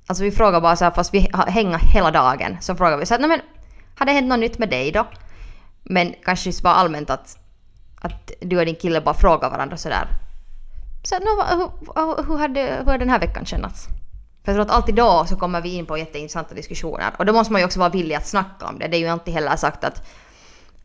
Alltså 0.07 0.25
vi 0.25 0.31
frågar 0.31 0.61
bara 0.61 0.77
så 0.77 0.85
här, 0.85 0.93
fast 0.93 1.15
vi 1.15 1.31
hänger 1.47 1.79
hela 1.79 2.11
dagen, 2.11 2.57
så 2.61 2.75
frågar 2.75 2.97
vi 2.97 3.07
så 3.07 3.15
här, 3.15 3.29
men 3.29 3.41
har 3.99 4.07
det 4.07 4.13
hänt 4.13 4.29
något 4.29 4.39
nytt 4.39 4.59
med 4.59 4.71
dig 4.71 4.93
då? 4.93 5.07
Men 5.83 6.15
kanske 6.25 6.49
just 6.49 6.63
bara 6.63 6.75
allmänt 6.75 7.11
att, 7.11 7.39
att 8.01 8.33
du 8.41 8.59
och 8.59 8.67
din 8.67 8.75
kille 8.75 9.01
bara 9.01 9.15
frågar 9.15 9.51
varandra 9.51 9.77
sådär 9.77 10.09
Så 11.05 11.19
nu, 11.19 11.27
hur, 11.27 12.27
hur, 12.27 12.39
hade, 12.39 12.61
hur 12.61 12.85
har 12.85 12.99
den 12.99 13.11
här 13.11 13.21
veckan 13.21 13.47
kännats? 13.47 13.87
För 14.45 14.53
jag 14.53 14.57
tror 14.57 14.63
att 14.63 14.71
alltid 14.71 14.95
då 14.95 15.25
så 15.29 15.37
kommer 15.37 15.61
vi 15.61 15.75
in 15.75 15.87
på 15.87 15.99
jätteintressanta 15.99 16.55
diskussioner. 16.55 17.11
Och 17.19 17.27
då 17.27 17.33
måste 17.33 17.53
man 17.53 17.61
ju 17.61 17.65
också 17.65 17.79
vara 17.79 17.89
villig 17.89 18.15
att 18.15 18.27
snacka 18.27 18.67
om 18.67 18.79
det. 18.79 18.89
Det 18.89 18.97
är 18.97 19.01
ju 19.01 19.13
inte 19.13 19.31
heller 19.31 19.57
sagt 19.57 19.85
att, 19.85 20.09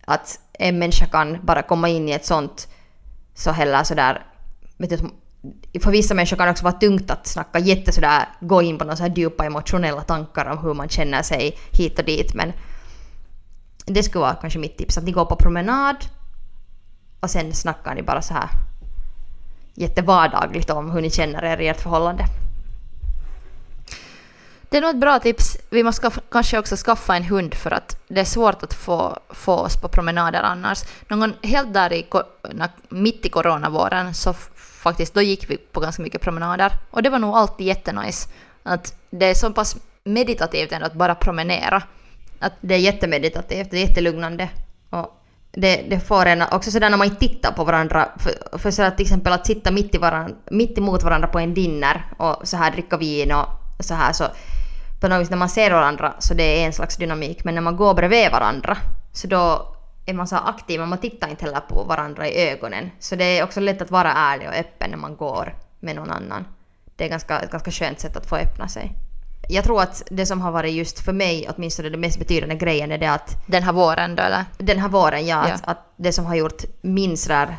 att 0.06 0.40
en 0.60 0.80
människa 0.80 1.06
kan 1.06 1.38
bara 1.46 1.62
komma 1.62 1.90
in 1.90 2.10
i 2.10 2.12
ett 2.12 2.26
sånt 2.26 2.68
så 3.34 3.52
heller 3.52 3.84
sådär... 3.84 4.26
Vet 4.78 4.90
du, 4.90 4.98
för 5.80 5.92
vissa 5.92 6.14
människor 6.14 6.38
kan 6.38 6.46
det 6.46 6.52
också 6.52 6.64
vara 6.64 6.74
tungt 6.74 7.12
att 7.12 7.28
snacka 7.28 7.60
jätte 7.60 7.92
sådär, 7.92 8.26
gå 8.40 8.62
in 8.62 8.78
på 8.78 8.84
några 8.84 8.96
sådär 8.96 9.14
djupa 9.16 9.46
emotionella 9.46 10.02
tankar 10.02 10.46
om 10.46 10.58
hur 10.58 10.74
man 10.74 10.90
känner 10.90 11.22
sig 11.22 11.58
hit 11.72 12.00
och 12.00 12.06
dit. 12.06 12.34
Men 12.34 12.54
det 13.86 14.04
skulle 14.04 14.22
vara 14.22 14.36
kanske 14.36 14.60
mitt 14.60 14.78
tips, 14.78 14.98
att 14.98 15.04
ni 15.04 15.12
går 15.12 15.26
på 15.26 15.36
promenad 15.36 15.96
och 17.20 17.30
sen 17.30 17.54
snackar 17.54 17.96
ni 17.96 18.02
bara 18.04 18.22
så 18.22 18.34
här 18.34 18.50
jättevardagligt 19.74 20.70
om 20.70 20.92
hur 20.92 21.02
ni 21.02 21.10
känner 21.10 21.44
er 21.44 21.58
i 21.58 21.68
ert 21.68 21.82
förhållande. 21.82 22.26
Det 24.70 24.78
är 24.78 24.82
nog 24.82 24.90
ett 24.90 25.02
bra 25.02 25.20
tips. 25.20 25.58
Vi 25.70 25.84
måste 25.84 26.12
kanske 26.32 26.60
också 26.60 26.76
skaffa 26.76 27.16
en 27.16 27.24
hund 27.24 27.54
för 27.54 27.72
att 27.72 27.98
det 28.08 28.22
är 28.22 28.26
svårt 28.26 28.64
att 28.64 28.74
få, 28.74 29.20
få 29.30 29.54
oss 29.54 29.82
på 29.82 29.88
promenader 29.88 30.42
annars. 30.42 30.84
Någon 31.08 31.34
helt 31.44 31.74
där 31.74 31.94
i, 31.94 32.06
mitt 32.90 33.26
i 33.26 33.30
coronavåren 33.30 34.14
så 34.14 34.34
faktiskt, 34.56 35.14
då 35.14 35.22
gick 35.22 35.50
vi 35.50 35.58
på 35.58 35.80
ganska 35.80 36.04
mycket 36.04 36.22
promenader. 36.22 36.72
Och 36.92 37.04
det 37.04 37.10
var 37.10 37.20
nog 37.20 37.36
alltid 37.36 37.68
jättenice. 37.68 38.30
Att 38.64 38.94
det 39.10 39.26
är 39.26 39.34
så 39.34 39.52
pass 39.54 39.78
meditativt 40.04 40.72
ändå 40.72 40.86
att 40.86 40.94
bara 40.94 41.16
promenera. 41.16 41.84
Att 42.40 42.54
det 42.62 42.76
är 42.76 42.80
jättemeditativt, 42.80 43.72
det 43.72 43.78
är 43.78 43.88
jättelugnande. 43.88 44.50
Och 44.90 45.24
det, 45.52 45.86
det 45.90 46.00
får 46.00 46.26
en 46.26 46.42
också 46.42 46.72
sådär 46.72 46.90
när 46.90 46.98
man 46.98 47.08
inte 47.08 47.20
tittar 47.20 47.52
på 47.52 47.64
varandra, 47.64 48.10
för, 48.20 48.58
för 48.58 48.72
sådär 48.72 48.92
till 48.92 49.06
exempel 49.06 49.34
att 49.34 49.46
sitta 49.46 49.72
mitt, 49.72 49.96
i 49.96 49.98
varandra, 49.98 50.36
mitt 50.52 50.78
emot 50.78 51.04
varandra 51.04 51.28
på 51.28 51.40
en 51.40 51.54
dinner 51.54 52.06
och 52.18 52.48
så 52.48 52.58
här 52.58 52.72
dricka 52.72 52.98
vin 52.98 53.32
och 53.32 53.48
så 53.80 53.94
här 53.94 54.14
så 54.14 54.24
på 55.00 55.08
något 55.08 55.22
vis 55.22 55.30
när 55.30 55.38
man 55.38 55.50
ser 55.50 55.72
varandra 55.72 56.14
så 56.20 56.34
det 56.34 56.62
är 56.62 56.66
en 56.66 56.74
slags 56.74 56.98
dynamik 56.98 57.44
men 57.44 57.56
när 57.56 57.62
man 57.62 57.78
går 57.78 57.94
bredvid 57.94 58.32
varandra 58.32 58.78
så 59.14 59.28
då 59.28 59.74
är 60.08 60.14
man 60.14 60.28
så 60.28 60.36
aktiv 60.36 60.80
men 60.80 60.90
man 60.90 60.98
tittar 60.98 61.28
inte 61.28 61.46
heller 61.46 61.60
på 61.60 61.84
varandra 61.84 62.28
i 62.28 62.50
ögonen. 62.50 62.92
Så 63.00 63.16
det 63.16 63.24
är 63.24 63.44
också 63.44 63.60
lätt 63.60 63.82
att 63.82 63.92
vara 63.92 64.14
ärlig 64.14 64.48
och 64.48 64.54
öppen 64.54 64.90
när 64.90 64.98
man 64.98 65.16
går 65.16 65.56
med 65.80 65.96
någon 65.96 66.12
annan. 66.12 66.46
Det 66.96 67.06
är 67.06 67.10
ganska, 67.10 67.40
ett 67.40 67.52
ganska 67.52 67.72
skönt 67.72 68.00
sätt 68.00 68.18
att 68.18 68.30
få 68.30 68.36
öppna 68.36 68.68
sig. 68.68 68.92
Jag 69.50 69.64
tror 69.64 69.82
att 69.82 70.04
det 70.10 70.26
som 70.26 70.42
har 70.42 70.52
varit 70.52 70.74
just 70.74 71.00
för 71.00 71.14
mig, 71.14 71.50
åtminstone 71.56 71.90
den 71.90 72.00
mest 72.00 72.20
betydande 72.20 72.56
grejen, 72.56 72.92
är 72.92 72.98
det 72.98 73.12
att... 73.12 73.36
Den 73.48 73.64
här 73.64 73.74
våren 73.74 74.16
då 74.16 74.24
eller? 74.24 74.46
Den 74.58 74.80
här 74.80 74.90
våren, 74.90 75.26
ja. 75.26 75.48
ja. 75.48 75.54
Att, 75.54 75.68
att, 75.68 75.94
det 75.98 76.14
som 76.14 76.26
har 76.26 76.36
gjort 76.36 76.64
min 76.82 77.18
sådär 77.18 77.58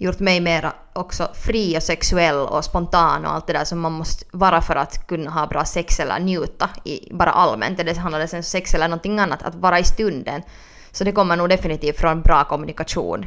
gjort 0.00 0.20
mig 0.20 0.40
mer 0.40 0.72
också 0.92 1.28
fri 1.34 1.78
och 1.78 1.82
sexuell 1.82 2.36
och 2.36 2.64
spontan 2.64 3.24
och 3.24 3.32
allt 3.32 3.46
det 3.46 3.52
där 3.52 3.64
som 3.64 3.80
man 3.80 3.92
måste 3.92 4.24
vara 4.32 4.60
för 4.60 4.76
att 4.76 5.06
kunna 5.06 5.30
ha 5.30 5.46
bra 5.46 5.64
sex 5.64 6.00
eller 6.00 6.18
njuta 6.18 6.70
i, 6.84 7.14
bara 7.14 7.30
allmänt. 7.30 7.78
Det 7.78 7.96
handlar 7.96 8.18
det 8.18 8.32
om 8.32 8.42
sex 8.42 8.74
eller 8.74 8.88
någonting 8.88 9.18
annat, 9.18 9.42
att 9.42 9.54
vara 9.54 9.78
i 9.78 9.84
stunden. 9.84 10.42
Så 10.92 11.04
det 11.04 11.12
kommer 11.12 11.36
nog 11.36 11.48
definitivt 11.48 12.00
från 12.00 12.22
bra 12.22 12.44
kommunikation. 12.44 13.26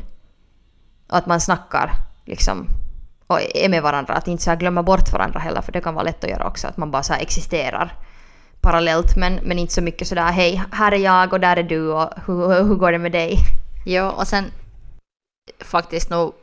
Och 1.10 1.18
att 1.18 1.26
man 1.26 1.42
snackar 1.42 1.92
liksom 2.26 2.68
och 3.28 3.40
är 3.56 3.70
med 3.70 3.84
varandra, 3.84 4.14
att 4.14 4.28
inte 4.28 4.44
så 4.44 4.56
glömma 4.56 4.84
bort 4.84 5.14
varandra 5.14 5.40
heller 5.40 5.62
för 5.62 5.72
det 5.72 5.82
kan 5.82 5.94
vara 5.94 6.04
lätt 6.04 6.24
att 6.24 6.30
göra 6.30 6.48
också, 6.48 6.68
att 6.68 6.78
man 6.78 6.92
bara 6.92 7.04
så 7.04 7.14
existerar 7.14 7.94
parallellt 8.62 9.16
men, 9.18 9.40
men 9.44 9.60
inte 9.60 9.74
så 9.74 9.82
mycket 9.82 10.08
sådär 10.08 10.32
hej, 10.32 10.64
här 10.72 10.92
är 10.92 10.98
jag 10.98 11.34
och 11.34 11.40
där 11.40 11.58
är 11.58 11.64
du 11.64 11.92
och 11.92 12.10
hur, 12.26 12.64
hur 12.64 12.76
går 12.76 12.92
det 12.92 12.98
med 12.98 13.12
dig? 13.12 13.38
Jo, 13.86 14.06
och 14.06 14.28
sen 14.28 14.52
faktiskt 15.60 16.10
nog 16.10 16.34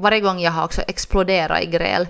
varje 0.00 0.20
gång 0.20 0.40
jag 0.40 0.52
har 0.52 0.64
också 0.64 0.82
exploderat 0.82 1.62
i 1.62 1.66
gräl 1.66 2.08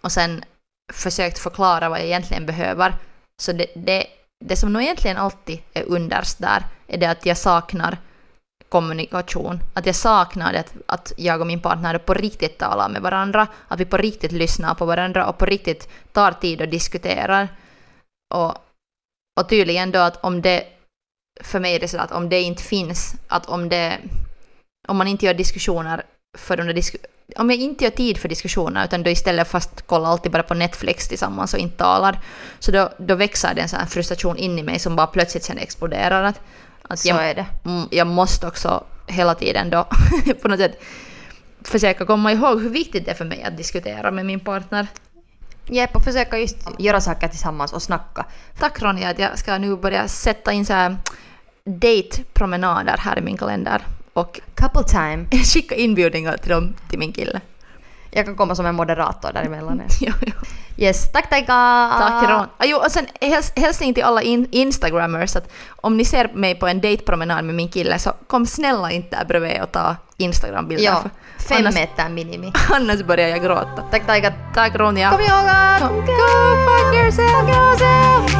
och 0.00 0.12
sen 0.12 0.44
försökt 0.92 1.38
förklara 1.38 1.88
vad 1.88 1.98
jag 1.98 2.06
egentligen 2.06 2.46
behöver, 2.46 2.94
så 3.42 3.52
det, 3.52 3.66
det, 3.74 4.06
det 4.44 4.56
som 4.56 4.72
nog 4.72 4.82
egentligen 4.82 5.16
alltid 5.16 5.58
är 5.72 5.82
underst 5.82 6.38
där 6.38 6.64
är 6.86 6.98
det 6.98 7.06
att 7.06 7.26
jag 7.26 7.36
saknar 7.36 7.98
kommunikation. 8.68 9.60
Att 9.74 9.86
jag 9.86 9.94
saknar 9.94 10.54
att, 10.54 10.74
att 10.86 11.12
jag 11.16 11.40
och 11.40 11.46
min 11.46 11.60
partner 11.60 11.98
på 11.98 12.14
riktigt 12.14 12.58
talar 12.58 12.88
med 12.88 13.02
varandra, 13.02 13.46
att 13.68 13.80
vi 13.80 13.84
på 13.84 13.96
riktigt 13.96 14.32
lyssnar 14.32 14.74
på 14.74 14.84
varandra 14.84 15.26
och 15.26 15.38
på 15.38 15.46
riktigt 15.46 15.88
tar 16.12 16.32
tid 16.32 16.60
och 16.60 16.68
diskuterar. 16.68 17.48
Och, 18.34 18.54
och 19.40 19.48
tydligen 19.48 19.90
då 19.90 19.98
att 19.98 20.24
om 20.24 20.42
det, 20.42 20.64
för 21.40 21.60
mig 21.60 21.74
är 21.74 21.80
det 21.80 21.88
så 21.88 21.98
att 21.98 22.12
om 22.12 22.28
det 22.28 22.40
inte 22.40 22.62
finns, 22.62 23.14
att 23.28 23.46
om 23.46 23.68
det, 23.68 23.98
om 24.88 24.96
man 24.96 25.08
inte 25.08 25.26
gör 25.26 25.34
diskussioner 25.34 26.04
för 26.36 26.56
de 26.56 26.72
disk 26.72 26.96
om 27.36 27.50
jag 27.50 27.58
inte 27.58 27.84
gör 27.84 27.90
tid 27.90 28.18
för 28.18 28.28
diskussioner 28.28 28.84
utan 28.84 29.02
då 29.02 29.10
istället 29.10 29.48
fast 29.48 29.86
kollar 29.86 30.08
alltid 30.08 30.32
bara 30.32 30.42
på 30.42 30.54
Netflix 30.54 31.08
tillsammans 31.08 31.54
och 31.54 31.60
inte 31.60 31.76
talar, 31.76 32.20
så 32.58 32.70
då, 32.70 32.92
då 32.98 33.14
växer 33.14 33.54
det 33.54 33.60
en 33.60 33.68
sån 33.68 33.78
här 33.78 33.86
frustration 33.86 34.36
in 34.36 34.58
i 34.58 34.62
mig 34.62 34.78
som 34.78 34.96
bara 34.96 35.06
plötsligt 35.06 35.44
sen 35.44 35.58
exploderar. 35.58 36.22
Att, 36.22 36.40
att 36.82 36.98
så 36.98 37.08
jag, 37.08 37.30
är 37.30 37.34
det. 37.34 37.46
Jag 37.90 38.06
måste 38.06 38.46
också 38.46 38.84
hela 39.06 39.34
tiden 39.34 39.70
då 39.70 39.86
på 40.42 40.48
något 40.48 40.58
sätt 40.58 40.82
försöka 41.62 42.06
komma 42.06 42.32
ihåg 42.32 42.62
hur 42.62 42.70
viktigt 42.70 43.04
det 43.04 43.10
är 43.10 43.14
för 43.14 43.24
mig 43.24 43.42
att 43.42 43.56
diskutera 43.56 44.10
med 44.10 44.26
min 44.26 44.40
partner. 44.40 44.86
Jepp, 45.66 45.96
och 45.96 46.04
försöka 46.04 46.38
just 46.38 46.56
göra 46.78 47.00
saker 47.00 47.28
tillsammans 47.28 47.72
och 47.72 47.82
snacka. 47.82 48.26
Tack 48.58 48.82
Ronja 48.82 49.10
att 49.10 49.18
jag 49.18 49.38
ska 49.38 49.58
nu 49.58 49.76
börja 49.76 50.08
sätta 50.08 50.52
in 50.52 50.66
så 50.66 50.72
här 50.72 50.96
date-promenader 51.64 52.96
här 52.98 53.18
i 53.18 53.20
min 53.20 53.36
kalender. 53.36 53.82
Och 54.18 54.40
couple 54.54 54.82
time. 54.82 55.26
skicka 55.44 55.74
inbjudningar 55.74 56.36
till 56.36 56.50
dem 56.50 56.74
till 56.90 56.98
min 56.98 57.12
kille. 57.12 57.40
Jag 58.10 58.24
kan 58.24 58.36
komma 58.36 58.54
som 58.54 58.66
en 58.66 58.74
moderator 58.74 59.32
däremellan. 59.32 59.82
jo, 60.00 60.12
jo. 60.26 60.32
Yes, 60.76 61.12
tack 61.12 61.30
Taika! 61.30 61.90
Tack 61.98 62.30
Ron. 62.30 62.46
Ah, 62.58 62.64
jo, 62.64 62.76
och 62.76 62.90
sen 62.90 63.06
häls 63.20 63.52
hälsning 63.56 63.94
till 63.94 64.02
alla 64.04 64.22
in 64.22 64.48
instagrammers 64.50 65.36
att 65.36 65.52
om 65.68 65.96
ni 65.96 66.04
ser 66.04 66.30
mig 66.34 66.54
på 66.54 66.66
en 66.66 66.80
datepromenad 66.80 67.44
med 67.44 67.54
min 67.54 67.68
kille 67.68 67.98
så 67.98 68.12
kom 68.26 68.46
snälla 68.46 68.90
inte 68.90 69.16
där 69.16 69.24
bredvid 69.24 69.62
och 69.62 69.72
ta 69.72 69.96
instagrambilder. 70.16 70.84
Ja, 70.84 71.02
fem 71.48 71.58
annars, 71.58 71.74
meter 71.74 72.08
minimi. 72.08 72.52
Annars 72.70 73.02
börjar 73.02 73.28
jag 73.28 73.42
gråta. 73.42 73.82
Tack 73.90 74.06
Taika! 74.06 74.32
Tack 74.54 74.74
Ronja! 74.74 75.10
Kom 75.10 75.20
ihåg 75.20 75.46
att... 75.46 75.80
Go, 75.80 75.88
go 75.88 76.02
fuck 76.66 76.94
yourself! 76.94 77.46
Go 77.46 77.52
yourself. 77.52 78.38